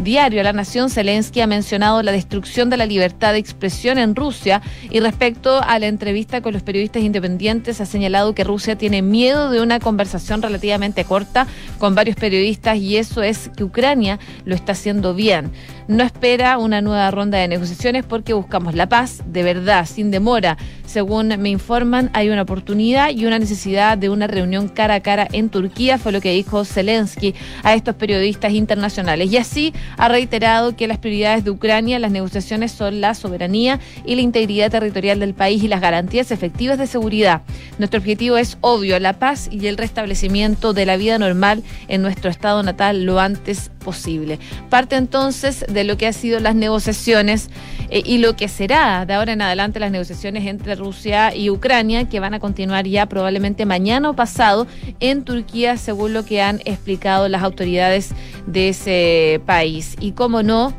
diario 0.00 0.40
a 0.40 0.44
la 0.44 0.52
Nación, 0.52 0.90
Zelensky 0.90 1.40
ha 1.40 1.46
mencionado 1.46 2.02
la 2.02 2.12
destrucción 2.12 2.70
de 2.70 2.76
la 2.76 2.86
libertad 2.86 3.32
de 3.32 3.38
expresión 3.38 3.98
en 3.98 4.16
Rusia 4.16 4.62
y 4.90 5.00
respecto 5.00 5.60
a 5.62 5.78
la 5.78 5.86
entrevista 5.86 6.40
con 6.40 6.52
los 6.52 6.62
periodistas 6.62 7.02
independientes 7.02 7.80
ha 7.80 7.86
señalado 7.86 8.34
que 8.34 8.44
Rusia 8.44 8.76
tiene 8.76 9.02
miedo 9.02 9.50
de 9.50 9.60
una 9.60 9.80
conversación 9.80 10.42
relativamente 10.42 11.04
corta 11.04 11.46
con 11.78 11.94
varios 11.94 12.16
periodistas 12.16 12.78
y 12.78 12.96
eso 12.96 13.22
es 13.22 13.50
que 13.56 13.64
Ucrania 13.64 14.18
lo 14.44 14.54
está 14.54 14.72
haciendo 14.72 15.14
bien. 15.14 15.52
No 15.88 16.04
espera 16.04 16.58
una 16.58 16.80
nueva 16.80 17.10
ronda 17.10 17.38
de 17.38 17.48
negociaciones 17.48 18.04
porque 18.04 18.32
buscamos 18.32 18.74
la 18.74 18.88
paz 18.88 19.22
de 19.26 19.42
verdad, 19.42 19.86
sin 19.86 20.10
demora, 20.10 20.56
Según 20.86 21.28
me 21.38 21.48
informan, 21.48 22.10
hay 22.12 22.28
una 22.28 22.42
oportunidad 22.42 23.10
y 23.10 23.24
una 23.24 23.38
necesidad 23.38 23.96
de 23.96 24.10
una 24.10 24.26
reunión 24.26 24.68
cara 24.68 24.96
a 24.96 25.00
cara 25.00 25.26
en 25.32 25.48
Turquía, 25.48 25.96
fue 25.96 26.12
lo 26.12 26.20
que 26.20 26.32
dijo 26.32 26.66
Zelensky 26.66 27.34
a 27.62 27.72
estos 27.74 27.94
periodistas 27.94 28.52
internacionales. 28.52 29.32
Y 29.32 29.38
así 29.38 29.72
ha 29.96 30.08
reiterado 30.08 30.76
que 30.76 30.86
las 30.86 30.98
prioridades 30.98 31.44
de 31.44 31.50
Ucrania 31.50 31.98
las 31.98 32.10
negociaciones 32.10 32.72
son 32.72 33.00
la 33.00 33.14
soberanía 33.14 33.80
y 34.04 34.16
la 34.16 34.20
integridad 34.20 34.70
territorial 34.70 35.18
del 35.18 35.32
país 35.32 35.62
y 35.62 35.68
las 35.68 35.80
garantías 35.80 36.30
efectivas 36.30 36.78
de 36.78 36.86
seguridad. 36.86 37.42
Nuestro 37.78 37.98
objetivo 37.98 38.36
es 38.36 38.58
obvio, 38.60 38.98
la 38.98 39.14
paz 39.14 39.48
y 39.50 39.66
el 39.68 39.78
restablecimiento 39.78 40.74
de 40.74 40.84
la 40.84 40.96
vida 40.96 41.18
normal 41.18 41.62
en 41.88 42.02
nuestro 42.02 42.28
estado 42.30 42.62
natal 42.62 43.04
lo 43.04 43.18
antes 43.18 43.70
posible. 43.82 44.38
Parte 44.68 44.96
entonces 44.96 45.64
de 45.72 45.84
lo 45.84 45.96
que 45.96 46.06
han 46.06 46.12
sido 46.12 46.40
las 46.40 46.54
negociaciones 46.54 47.50
eh, 47.90 48.02
y 48.04 48.18
lo 48.18 48.36
que 48.36 48.48
será 48.48 49.04
de 49.06 49.14
ahora 49.14 49.32
en 49.32 49.42
adelante 49.42 49.80
las 49.80 49.90
negociaciones 49.90 50.46
entre 50.46 50.74
Rusia 50.74 51.34
y 51.34 51.50
Ucrania, 51.50 52.08
que 52.08 52.20
van 52.20 52.34
a 52.34 52.40
continuar 52.40 52.86
ya 52.86 53.06
probablemente 53.06 53.66
mañana 53.66 54.10
o 54.10 54.14
pasado 54.14 54.66
en 55.00 55.24
Turquía, 55.24 55.76
según 55.76 56.12
lo 56.12 56.24
que 56.24 56.42
han 56.42 56.60
explicado 56.64 57.28
las 57.28 57.42
autoridades 57.42 58.10
de 58.46 58.70
ese 58.70 59.40
país. 59.46 59.96
Y 60.00 60.12
cómo 60.12 60.42
no, 60.42 60.72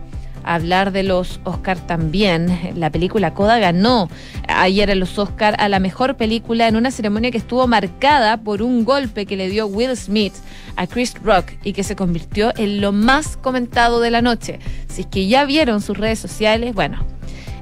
hablar 0.43 0.91
de 0.91 1.03
los 1.03 1.39
Oscar 1.43 1.79
también. 1.79 2.73
La 2.75 2.89
película 2.89 3.33
Coda 3.33 3.59
ganó 3.59 4.09
ayer 4.47 4.89
en 4.89 4.99
los 4.99 5.17
Oscar 5.17 5.55
a 5.59 5.69
la 5.69 5.79
mejor 5.79 6.15
película 6.15 6.67
en 6.67 6.75
una 6.75 6.91
ceremonia 6.91 7.31
que 7.31 7.37
estuvo 7.37 7.67
marcada 7.67 8.37
por 8.37 8.61
un 8.61 8.85
golpe 8.85 9.25
que 9.25 9.35
le 9.35 9.49
dio 9.49 9.67
Will 9.67 9.95
Smith 9.95 10.33
a 10.75 10.87
Chris 10.87 11.13
Rock 11.23 11.51
y 11.63 11.73
que 11.73 11.83
se 11.83 11.95
convirtió 11.95 12.51
en 12.57 12.81
lo 12.81 12.91
más 12.91 13.37
comentado 13.37 13.99
de 13.99 14.11
la 14.11 14.21
noche. 14.21 14.59
Si 14.87 15.01
es 15.01 15.07
que 15.07 15.27
ya 15.27 15.45
vieron 15.45 15.81
sus 15.81 15.97
redes 15.97 16.19
sociales, 16.19 16.73
bueno, 16.73 17.05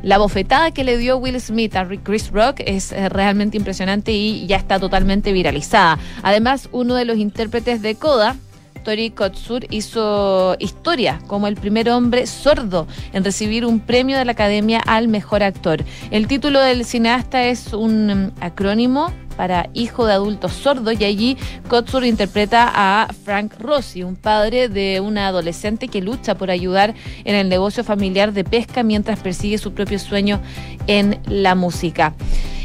la 0.04 0.18
bofetada 0.18 0.72
que 0.72 0.84
le 0.84 0.98
dio 0.98 1.18
Will 1.18 1.40
Smith 1.40 1.76
a 1.76 1.88
Chris 1.88 2.32
Rock 2.32 2.62
es 2.66 2.92
eh, 2.92 3.08
realmente 3.10 3.58
impresionante 3.58 4.12
y 4.12 4.48
ya 4.48 4.58
está 4.58 4.80
totalmente 4.80 5.32
viralizada. 5.32 6.00
Además, 6.24 6.70
uno 6.72 6.96
de 6.96 7.06
los 7.06 7.18
intérpretes 7.18 7.82
de 7.82 7.96
Coda, 7.96 8.36
Tori 8.84 9.12
Kotsur 9.12 9.66
hizo 9.70 10.56
historia 10.60 11.20
como 11.28 11.48
el 11.48 11.56
primer 11.56 11.90
hombre 11.90 12.28
sordo 12.28 12.88
en 13.14 13.24
recibir 13.24 13.66
un 13.66 13.80
premio 13.80 14.18
de 14.18 14.26
la 14.26 14.32
Academia 14.32 14.80
al 14.86 15.08
Mejor 15.08 15.44
Actor. 15.44 15.84
El 16.12 16.28
título 16.28 16.60
del 16.60 16.86
cineasta 16.86 17.46
es 17.46 17.74
un 17.74 18.08
mm, 18.08 18.32
acrónimo 18.42 19.12
para 19.38 19.70
Hijo 19.74 20.06
de 20.06 20.14
Adultos 20.14 20.52
Sordos 20.52 21.00
y 21.00 21.06
allí 21.06 21.38
Kotsur 21.68 22.06
interpreta 22.06 22.72
a 22.74 23.08
Frank 23.24 23.54
Rossi, 23.60 24.04
un 24.04 24.16
padre 24.16 24.70
de 24.70 25.00
una 25.00 25.28
adolescente 25.28 25.88
que 25.88 26.02
lucha 26.02 26.36
por 26.36 26.52
ayudar 26.52 26.94
en 27.24 27.36
el 27.36 27.50
negocio 27.50 27.84
familiar 27.84 28.34
de 28.34 28.44
pesca 28.44 28.84
mientras 28.84 29.20
persigue 29.20 29.58
su 29.58 29.74
propio 29.74 30.00
sueño 30.00 30.42
en 30.88 31.20
la 31.26 31.56
música. 31.56 32.14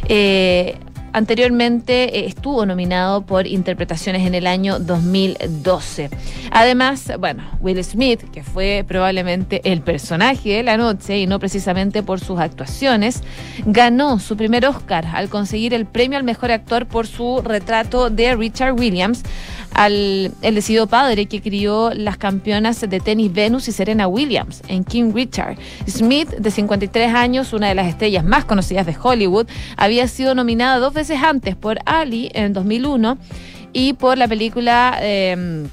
Eh, 0.09 0.79
Anteriormente 1.16 2.18
eh, 2.18 2.26
estuvo 2.26 2.66
nominado 2.66 3.22
por 3.22 3.46
interpretaciones 3.46 4.26
en 4.26 4.35
el 4.35 4.46
año 4.46 4.79
2012. 4.79 6.11
Además, 6.50 7.11
bueno, 7.18 7.42
Will 7.62 7.83
Smith, 7.83 8.20
que 8.31 8.42
fue 8.42 8.85
probablemente 8.87 9.62
el 9.64 9.81
personaje 9.81 10.57
de 10.57 10.62
la 10.62 10.76
noche 10.76 11.18
y 11.18 11.26
no 11.26 11.38
precisamente 11.38 12.02
por 12.02 12.20
sus 12.20 12.38
actuaciones, 12.38 13.22
ganó 13.64 14.18
su 14.18 14.37
primer 14.37 14.66
Oscar 14.66 15.07
al 15.07 15.31
conseguir 15.31 15.72
el 15.72 15.87
premio 15.87 16.18
al 16.18 16.24
mejor 16.24 16.52
actor 16.52 16.85
por 16.85 17.07
su 17.07 17.40
retrato 17.42 18.11
de 18.11 18.37
Richard 18.37 18.74
Williams 18.74 19.22
al 19.72 20.33
el 20.42 20.55
decidido 20.55 20.87
padre 20.87 21.26
que 21.26 21.42
crió 21.42 21.92
las 21.94 22.16
campeonas 22.16 22.81
de 22.81 23.00
tenis 23.00 23.33
Venus 23.33 23.68
y 23.68 23.72
Serena 23.72 24.07
Williams 24.07 24.62
en 24.68 24.85
King 24.85 25.12
Richard. 25.14 25.57
Smith, 25.87 26.31
de 26.31 26.50
53 26.50 27.14
años, 27.14 27.52
una 27.52 27.68
de 27.68 27.74
las 27.74 27.87
estrellas 27.87 28.24
más 28.24 28.44
conocidas 28.44 28.87
de 28.87 28.96
Hollywood, 29.00 29.46
había 29.76 30.09
sido 30.09 30.35
nominada 30.35 30.79
dos 30.79 30.94
veces 30.94 31.05
antes 31.14 31.56
por 31.56 31.78
Ali 31.84 32.30
en 32.34 32.52
2001 32.52 33.18
y 33.72 33.92
por 33.94 34.18
la 34.18 34.26
película... 34.28 34.98
Eh, 35.00 35.66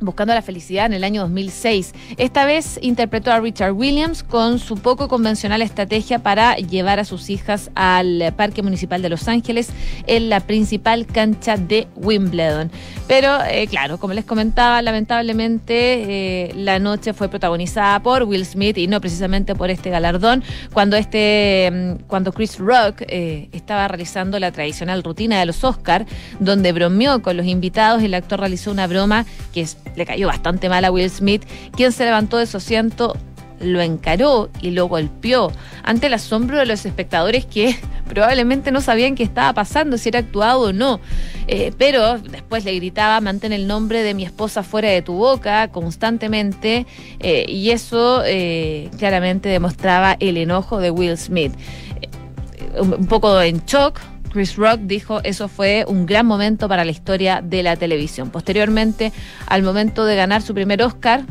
Buscando 0.00 0.34
la 0.34 0.42
felicidad 0.42 0.86
en 0.86 0.92
el 0.92 1.04
año 1.04 1.22
2006. 1.22 1.92
Esta 2.16 2.44
vez 2.44 2.78
interpretó 2.82 3.32
a 3.32 3.40
Richard 3.40 3.72
Williams 3.72 4.22
con 4.22 4.58
su 4.58 4.76
poco 4.76 5.08
convencional 5.08 5.62
estrategia 5.62 6.20
para 6.20 6.56
llevar 6.56 7.00
a 7.00 7.04
sus 7.04 7.30
hijas 7.30 7.70
al 7.74 8.32
Parque 8.36 8.62
Municipal 8.62 9.02
de 9.02 9.08
Los 9.08 9.28
Ángeles 9.28 9.70
en 10.06 10.28
la 10.28 10.40
principal 10.40 11.06
cancha 11.06 11.56
de 11.56 11.88
Wimbledon. 11.96 12.70
Pero 13.08 13.38
eh, 13.44 13.66
claro, 13.68 13.98
como 13.98 14.12
les 14.12 14.24
comentaba, 14.24 14.82
lamentablemente 14.82 16.48
eh, 16.48 16.52
la 16.54 16.78
noche 16.78 17.14
fue 17.14 17.28
protagonizada 17.28 18.00
por 18.00 18.24
Will 18.24 18.44
Smith 18.44 18.78
y 18.78 18.86
no 18.86 19.00
precisamente 19.00 19.54
por 19.54 19.70
este 19.70 19.90
galardón. 19.90 20.44
Cuando 20.72 20.96
este, 20.96 21.70
mm, 21.72 22.04
cuando 22.06 22.32
Chris 22.32 22.58
Rock 22.58 23.02
eh, 23.08 23.48
estaba 23.52 23.88
realizando 23.88 24.38
la 24.38 24.52
tradicional 24.52 25.02
rutina 25.02 25.38
de 25.38 25.46
los 25.46 25.64
Oscars, 25.64 26.06
donde 26.38 26.72
bromeó 26.72 27.22
con 27.22 27.36
los 27.36 27.46
invitados, 27.46 28.02
el 28.02 28.14
actor 28.14 28.40
realizó 28.40 28.70
una 28.70 28.86
broma 28.86 29.24
que 29.52 29.62
es 29.62 29.76
le 29.96 30.06
cayó 30.06 30.26
bastante 30.26 30.68
mal 30.68 30.84
a 30.84 30.90
Will 30.90 31.10
Smith, 31.10 31.44
quien 31.76 31.92
se 31.92 32.04
levantó 32.04 32.36
de 32.38 32.46
su 32.46 32.56
asiento 32.56 33.16
lo 33.60 33.80
encaró 33.80 34.50
y 34.60 34.70
lo 34.70 34.86
golpeó 34.86 35.50
ante 35.82 36.06
el 36.06 36.14
asombro 36.14 36.58
de 36.58 36.66
los 36.66 36.84
espectadores 36.86 37.44
que 37.46 37.76
probablemente 38.08 38.70
no 38.70 38.80
sabían 38.80 39.14
qué 39.14 39.22
estaba 39.22 39.52
pasando, 39.52 39.98
si 39.98 40.08
era 40.08 40.20
actuado 40.20 40.60
o 40.60 40.72
no. 40.72 41.00
Eh, 41.46 41.72
pero 41.78 42.18
después 42.18 42.64
le 42.64 42.74
gritaba, 42.74 43.20
mantén 43.20 43.52
el 43.52 43.66
nombre 43.66 44.02
de 44.02 44.14
mi 44.14 44.24
esposa 44.24 44.62
fuera 44.62 44.88
de 44.88 45.02
tu 45.02 45.14
boca 45.14 45.68
constantemente 45.68 46.86
eh, 47.20 47.44
y 47.48 47.70
eso 47.70 48.22
eh, 48.24 48.90
claramente 48.98 49.48
demostraba 49.48 50.16
el 50.20 50.36
enojo 50.36 50.78
de 50.78 50.90
Will 50.90 51.16
Smith. 51.16 51.52
un 52.78 53.06
poco 53.06 53.40
en 53.40 53.64
shock, 53.64 53.98
Chris 54.30 54.56
Rock 54.56 54.80
dijo 54.82 55.20
eso 55.24 55.48
fue 55.48 55.84
un 55.88 56.06
gran 56.06 56.26
momento 56.26 56.68
para 56.68 56.84
la 56.84 56.90
historia 56.90 57.40
de 57.42 57.62
la 57.62 57.76
televisión. 57.76 58.30
Posteriormente, 58.30 59.12
al 59.46 59.62
momento 59.62 60.04
de 60.04 60.16
ganar 60.16 60.42
su 60.42 60.54
primer 60.54 60.82
Oscar, 60.82 61.24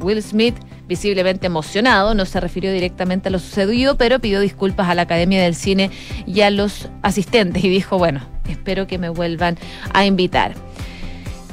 Will 0.00 0.22
Smith, 0.22 0.54
visiblemente 0.86 1.46
emocionado, 1.46 2.14
no 2.14 2.24
se 2.26 2.40
refirió 2.40 2.72
directamente 2.72 3.28
a 3.28 3.32
lo 3.32 3.38
sucedido, 3.38 3.96
pero 3.96 4.18
pidió 4.18 4.40
disculpas 4.40 4.88
a 4.88 4.94
la 4.94 5.02
Academia 5.02 5.42
del 5.42 5.54
Cine 5.54 5.90
y 6.26 6.42
a 6.42 6.50
los 6.50 6.88
asistentes 7.02 7.64
y 7.64 7.68
dijo, 7.68 7.98
bueno, 7.98 8.20
espero 8.48 8.86
que 8.86 8.98
me 8.98 9.08
vuelvan 9.08 9.56
a 9.92 10.04
invitar. 10.04 10.54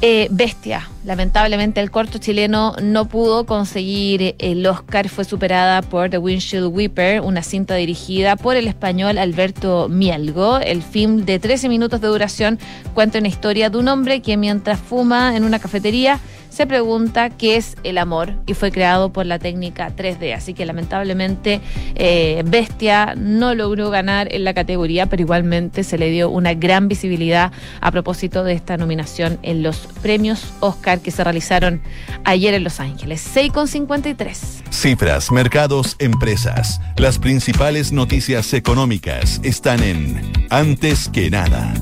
Eh, 0.02 0.28
Bestia, 0.32 0.90
lamentablemente 1.04 1.82
el 1.82 1.92
corto 1.92 2.18
chileno 2.20 2.76
no 2.82 3.06
pudo 3.06 3.46
conseguir 3.46 4.36
el 4.40 4.66
Oscar, 4.66 5.10
fue 5.10 5.26
superada 5.26 5.82
por 5.82 6.10
The 6.10 6.18
Windshield 6.18 6.68
Weeper, 6.68 7.22
una 7.22 7.44
cinta 7.44 7.76
dirigida 7.76 8.36
por 8.36 8.56
el 8.56 8.68
español 8.68 9.18
Alberto 9.18 9.88
Mielgo. 9.90 10.60
El 10.60 10.84
film 10.84 11.26
de 11.26 11.40
13 11.40 11.70
minutos 11.70 12.02
de 12.02 12.08
duración 12.08 12.60
cuenta 12.94 13.20
una 13.20 13.28
historia 13.28 13.70
de 13.70 13.78
un 13.78 13.88
hombre 13.88 14.22
que 14.22 14.38
mientras 14.38 14.80
fuma 14.80 15.36
en 15.36 15.44
una 15.44 15.60
cafetería 15.60 16.20
se 16.52 16.68
pregunta 16.68 17.30
qué 17.30 17.56
es 17.56 17.78
el 17.84 17.98
amor 17.98 18.34
y 18.46 18.54
fue 18.54 18.72
creado 18.72 19.12
por 19.14 19.26
la 19.26 19.40
técnica 19.40 19.96
3D. 19.96 20.36
Así 20.36 20.54
que 20.54 20.66
lamentablemente 20.66 21.62
eh, 21.96 22.44
Bestia 22.46 23.16
no 23.16 23.56
logró 23.56 23.90
ganar 23.90 24.28
en 24.34 24.44
la 24.44 24.54
categoría, 24.54 25.06
pero 25.06 25.22
igualmente 25.22 25.84
se 25.86 25.98
le 25.98 26.10
dio 26.10 26.30
una 26.30 26.54
gran 26.54 26.90
visibilidad 26.90 27.54
a 27.80 27.92
propósito 27.92 28.44
de 28.44 28.54
esta 28.54 28.76
nominación 28.76 29.40
en 29.44 29.64
los 29.64 29.88
premios 30.02 30.44
Oscar 30.60 30.91
que 31.00 31.12
se 31.12 31.24
realizaron 31.24 31.82
ayer 32.24 32.54
en 32.54 32.64
Los 32.64 32.80
Ángeles. 32.80 33.26
6,53. 33.34 34.38
Cifras, 34.70 35.32
mercados, 35.32 35.96
empresas. 36.00 36.82
Las 36.98 37.18
principales 37.18 37.92
noticias 37.92 38.54
económicas 38.54 39.40
están 39.44 39.82
en 39.84 40.32
Antes 40.50 41.10
que 41.10 41.30
nada. 41.30 41.74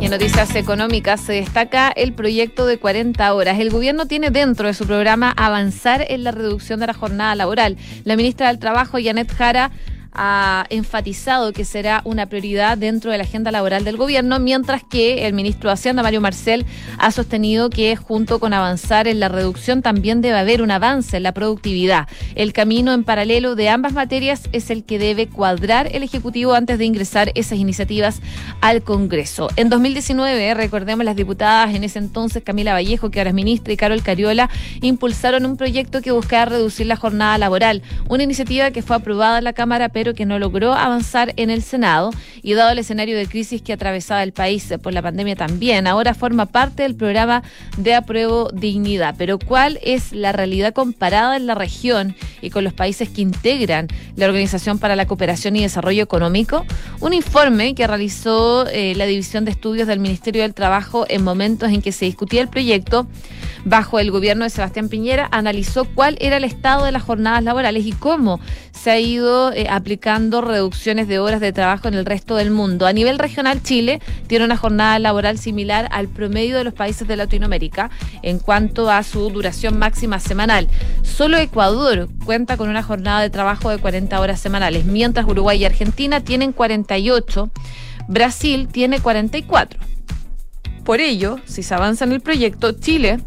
Y 0.00 0.04
en 0.04 0.10
noticias 0.12 0.54
económicas 0.54 1.20
se 1.20 1.32
destaca 1.32 1.88
el 1.88 2.12
proyecto 2.12 2.66
de 2.66 2.78
40 2.78 3.34
horas. 3.34 3.58
El 3.58 3.70
gobierno 3.70 4.06
tiene 4.06 4.30
dentro 4.30 4.68
de 4.68 4.74
su 4.74 4.86
programa 4.86 5.32
avanzar 5.36 6.04
en 6.08 6.22
la 6.22 6.30
reducción 6.30 6.78
de 6.78 6.86
la 6.86 6.94
jornada 6.94 7.34
laboral. 7.34 7.76
La 8.04 8.14
ministra 8.14 8.48
del 8.48 8.60
Trabajo, 8.60 8.98
Janet 9.02 9.32
Jara, 9.34 9.72
ha 10.20 10.66
enfatizado 10.68 11.52
que 11.52 11.64
será 11.64 12.02
una 12.04 12.26
prioridad 12.26 12.76
dentro 12.76 13.12
de 13.12 13.18
la 13.18 13.24
agenda 13.24 13.52
laboral 13.52 13.84
del 13.84 13.96
gobierno, 13.96 14.40
mientras 14.40 14.82
que 14.82 15.28
el 15.28 15.32
ministro 15.32 15.70
de 15.70 15.74
Hacienda, 15.74 16.02
Mario 16.02 16.20
Marcel, 16.20 16.66
ha 16.98 17.12
sostenido 17.12 17.70
que 17.70 17.94
junto 17.94 18.40
con 18.40 18.52
avanzar 18.52 19.06
en 19.06 19.20
la 19.20 19.28
reducción 19.28 19.80
también 19.80 20.20
debe 20.20 20.36
haber 20.36 20.60
un 20.60 20.72
avance 20.72 21.16
en 21.16 21.22
la 21.22 21.32
productividad. 21.32 22.08
El 22.34 22.52
camino 22.52 22.92
en 22.92 23.04
paralelo 23.04 23.54
de 23.54 23.68
ambas 23.68 23.92
materias 23.92 24.42
es 24.50 24.70
el 24.70 24.82
que 24.82 24.98
debe 24.98 25.28
cuadrar 25.28 25.88
el 25.94 26.02
Ejecutivo 26.02 26.54
antes 26.54 26.78
de 26.78 26.84
ingresar 26.84 27.30
esas 27.36 27.58
iniciativas 27.58 28.20
al 28.60 28.82
Congreso. 28.82 29.48
En 29.54 29.68
2019, 29.68 30.54
recordemos, 30.54 31.04
las 31.04 31.14
diputadas 31.14 31.72
en 31.76 31.84
ese 31.84 32.00
entonces, 32.00 32.42
Camila 32.42 32.72
Vallejo, 32.72 33.12
que 33.12 33.20
ahora 33.20 33.30
es 33.30 33.34
ministra, 33.34 33.72
y 33.72 33.76
Carol 33.76 34.02
Cariola, 34.02 34.50
impulsaron 34.80 35.46
un 35.46 35.56
proyecto 35.56 36.02
que 36.02 36.10
buscaba 36.10 36.46
reducir 36.46 36.86
la 36.86 36.96
jornada 36.96 37.38
laboral, 37.38 37.82
una 38.08 38.24
iniciativa 38.24 38.72
que 38.72 38.82
fue 38.82 38.96
aprobada 38.96 39.38
en 39.38 39.44
la 39.44 39.52
Cámara, 39.52 39.90
pero 39.90 40.07
que 40.14 40.26
no 40.26 40.38
logró 40.38 40.74
avanzar 40.74 41.32
en 41.36 41.50
el 41.50 41.62
Senado 41.62 42.10
y 42.42 42.54
dado 42.54 42.70
el 42.70 42.78
escenario 42.78 43.16
de 43.16 43.26
crisis 43.26 43.62
que 43.62 43.72
atravesaba 43.72 44.22
el 44.22 44.32
país 44.32 44.72
por 44.82 44.92
la 44.92 45.02
pandemia 45.02 45.36
también, 45.36 45.86
ahora 45.86 46.14
forma 46.14 46.46
parte 46.46 46.82
del 46.82 46.94
programa 46.94 47.42
de 47.76 47.94
apruebo 47.94 48.50
dignidad. 48.52 49.14
Pero 49.18 49.38
¿cuál 49.38 49.78
es 49.82 50.12
la 50.12 50.32
realidad 50.32 50.72
comparada 50.72 51.36
en 51.36 51.46
la 51.46 51.54
región 51.54 52.14
y 52.40 52.50
con 52.50 52.64
los 52.64 52.72
países 52.72 53.08
que 53.08 53.22
integran 53.22 53.88
la 54.16 54.26
Organización 54.26 54.78
para 54.78 54.96
la 54.96 55.06
Cooperación 55.06 55.56
y 55.56 55.62
Desarrollo 55.62 56.02
Económico? 56.02 56.64
Un 57.00 57.12
informe 57.12 57.74
que 57.74 57.86
realizó 57.86 58.66
eh, 58.68 58.94
la 58.96 59.06
División 59.06 59.44
de 59.44 59.50
Estudios 59.50 59.88
del 59.88 60.00
Ministerio 60.00 60.42
del 60.42 60.54
Trabajo 60.54 61.06
en 61.08 61.22
momentos 61.22 61.70
en 61.70 61.82
que 61.82 61.92
se 61.92 62.04
discutía 62.04 62.40
el 62.40 62.48
proyecto 62.48 63.06
bajo 63.68 63.98
el 63.98 64.10
gobierno 64.10 64.44
de 64.44 64.50
Sebastián 64.50 64.88
Piñera, 64.88 65.28
analizó 65.30 65.84
cuál 65.84 66.16
era 66.20 66.38
el 66.38 66.44
estado 66.44 66.84
de 66.84 66.92
las 66.92 67.02
jornadas 67.02 67.44
laborales 67.44 67.84
y 67.84 67.92
cómo 67.92 68.40
se 68.72 68.90
ha 68.90 68.98
ido 68.98 69.52
eh, 69.52 69.66
aplicando 69.68 70.40
reducciones 70.40 71.08
de 71.08 71.18
horas 71.18 71.40
de 71.40 71.52
trabajo 71.52 71.88
en 71.88 71.94
el 71.94 72.06
resto 72.06 72.36
del 72.36 72.50
mundo. 72.50 72.86
A 72.86 72.92
nivel 72.92 73.18
regional, 73.18 73.62
Chile 73.62 74.00
tiene 74.26 74.44
una 74.44 74.56
jornada 74.56 74.98
laboral 74.98 75.38
similar 75.38 75.88
al 75.90 76.08
promedio 76.08 76.56
de 76.56 76.64
los 76.64 76.74
países 76.74 77.06
de 77.06 77.16
Latinoamérica 77.16 77.90
en 78.22 78.38
cuanto 78.38 78.90
a 78.90 79.02
su 79.02 79.28
duración 79.30 79.78
máxima 79.78 80.18
semanal. 80.18 80.68
Solo 81.02 81.36
Ecuador 81.36 82.08
cuenta 82.24 82.56
con 82.56 82.70
una 82.70 82.82
jornada 82.82 83.20
de 83.20 83.30
trabajo 83.30 83.70
de 83.70 83.78
40 83.78 84.18
horas 84.18 84.40
semanales, 84.40 84.86
mientras 84.86 85.26
Uruguay 85.26 85.60
y 85.60 85.64
Argentina 85.66 86.20
tienen 86.20 86.52
48, 86.52 87.50
Brasil 88.08 88.68
tiene 88.68 89.00
44. 89.00 89.78
Por 90.84 91.00
ello, 91.00 91.38
si 91.44 91.62
se 91.62 91.74
avanza 91.74 92.06
en 92.06 92.12
el 92.12 92.22
proyecto, 92.22 92.72
Chile 92.72 93.20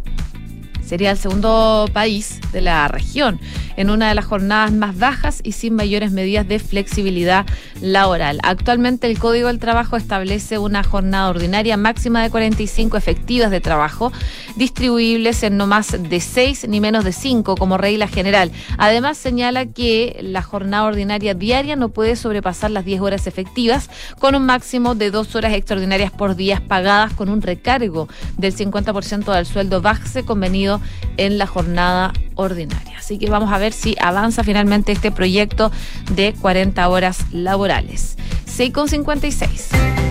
sería 0.91 1.12
el 1.12 1.17
segundo 1.17 1.88
país 1.93 2.41
de 2.51 2.60
la 2.60 2.89
región 2.89 3.39
en 3.77 3.89
una 3.89 4.10
de 4.10 4.15
las 4.15 4.25
jornadas 4.25 4.71
más 4.71 4.97
bajas 4.97 5.41
y 5.43 5.53
sin 5.53 5.75
mayores 5.75 6.12
medidas 6.12 6.47
de 6.47 6.60
flexibilidad 6.60 7.45
laboral. 7.81 8.39
Actualmente 8.43 9.07
el 9.07 9.19
Código 9.19 9.47
del 9.47 9.60
Trabajo 9.60 9.97
establece 9.97 10.57
una 10.57 10.84
jornada 10.84 11.29
ordinaria 11.29 11.77
máxima 11.77 12.21
de 12.23 12.29
45 12.29 12.97
efectivas 12.97 13.51
de 13.51 13.62
trabajo, 13.62 14.12
distribuibles 14.55 15.43
en 15.43 15.57
no 15.57 15.67
más 15.67 15.95
de 15.97 16.19
6 16.19 16.67
ni 16.67 16.79
menos 16.79 17.03
de 17.03 17.12
5 17.12 17.55
como 17.55 17.77
regla 17.77 18.07
general. 18.07 18.51
Además 18.77 19.17
señala 19.17 19.65
que 19.65 20.19
la 20.21 20.41
jornada 20.41 20.86
ordinaria 20.86 21.34
diaria 21.34 21.75
no 21.75 21.89
puede 21.89 22.15
sobrepasar 22.15 22.71
las 22.71 22.86
10 22.86 23.01
horas 23.01 23.27
efectivas 23.27 23.89
con 24.19 24.36
un 24.36 24.45
máximo 24.45 24.95
de 24.95 25.12
2 25.12 25.36
horas 25.36 25.53
extraordinarias 25.53 26.12
por 26.12 26.36
día 26.36 26.62
pagadas 26.67 27.13
con 27.13 27.29
un 27.29 27.41
recargo 27.41 28.07
del 28.38 28.55
50% 28.55 29.34
del 29.34 29.45
sueldo 29.45 29.81
base 29.81 30.23
convenido 30.23 30.81
en 31.17 31.38
la 31.38 31.47
jornada 31.47 32.13
ordinaria. 32.35 32.97
Así 32.97 33.17
que 33.17 33.29
vamos 33.29 33.51
a 33.51 33.57
ver 33.57 33.73
si 33.73 33.95
avanza 33.99 34.43
finalmente 34.43 34.91
este 34.91 35.11
proyecto 35.11 35.71
de 36.13 36.33
40 36.33 36.87
horas 36.87 37.25
laborales. 37.31 38.17
6,56. 38.47 40.11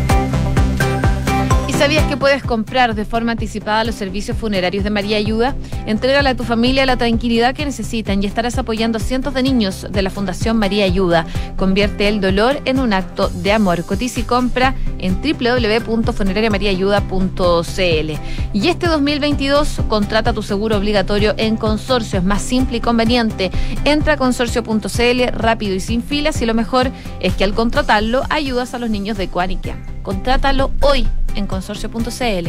¿Sabías 1.80 2.04
que 2.08 2.16
puedes 2.18 2.42
comprar 2.42 2.94
de 2.94 3.06
forma 3.06 3.32
anticipada 3.32 3.84
los 3.84 3.94
servicios 3.94 4.36
funerarios 4.36 4.84
de 4.84 4.90
María 4.90 5.16
Ayuda? 5.16 5.56
Entrégale 5.86 6.28
a 6.28 6.36
tu 6.36 6.44
familia 6.44 6.84
la 6.84 6.98
tranquilidad 6.98 7.54
que 7.54 7.64
necesitan 7.64 8.22
y 8.22 8.26
estarás 8.26 8.58
apoyando 8.58 8.98
a 8.98 9.00
cientos 9.00 9.32
de 9.32 9.42
niños 9.42 9.86
de 9.90 10.02
la 10.02 10.10
Fundación 10.10 10.58
María 10.58 10.84
Ayuda. 10.84 11.24
Convierte 11.56 12.06
el 12.08 12.20
dolor 12.20 12.60
en 12.66 12.80
un 12.80 12.92
acto 12.92 13.30
de 13.30 13.52
amor. 13.52 13.82
Cotiza 13.86 14.20
y 14.20 14.24
compra 14.24 14.74
en 14.98 15.22
www.funerariamariaayuda.cl. 15.22 18.10
Y 18.52 18.68
este 18.68 18.86
2022 18.86 19.80
contrata 19.88 20.34
tu 20.34 20.42
seguro 20.42 20.76
obligatorio 20.76 21.32
en 21.38 21.56
consorcio. 21.56 22.18
Es 22.18 22.24
más 22.26 22.42
simple 22.42 22.76
y 22.76 22.80
conveniente. 22.80 23.50
Entra 23.86 24.12
a 24.12 24.16
consorcio.cl 24.18 25.22
rápido 25.32 25.74
y 25.74 25.80
sin 25.80 26.02
filas 26.02 26.42
y 26.42 26.46
lo 26.46 26.52
mejor 26.52 26.90
es 27.20 27.32
que 27.36 27.44
al 27.44 27.54
contratarlo 27.54 28.24
ayudas 28.28 28.74
a 28.74 28.78
los 28.78 28.90
niños 28.90 29.16
de 29.16 29.28
Cuaniquia. 29.28 29.78
Contrátalo 30.02 30.70
hoy 30.80 31.06
en 31.34 31.46
consorcio.cl. 31.46 32.48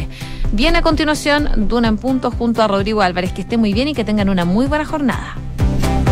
Viene 0.52 0.78
a 0.78 0.82
continuación 0.82 1.68
Duna 1.68 1.88
en 1.88 1.96
Punto 1.96 2.30
junto 2.30 2.62
a 2.62 2.68
Rodrigo 2.68 3.02
Álvarez. 3.02 3.32
Que 3.32 3.42
esté 3.42 3.56
muy 3.56 3.72
bien 3.72 3.88
y 3.88 3.94
que 3.94 4.04
tengan 4.04 4.28
una 4.28 4.44
muy 4.44 4.66
buena 4.66 4.84
jornada. 4.84 5.36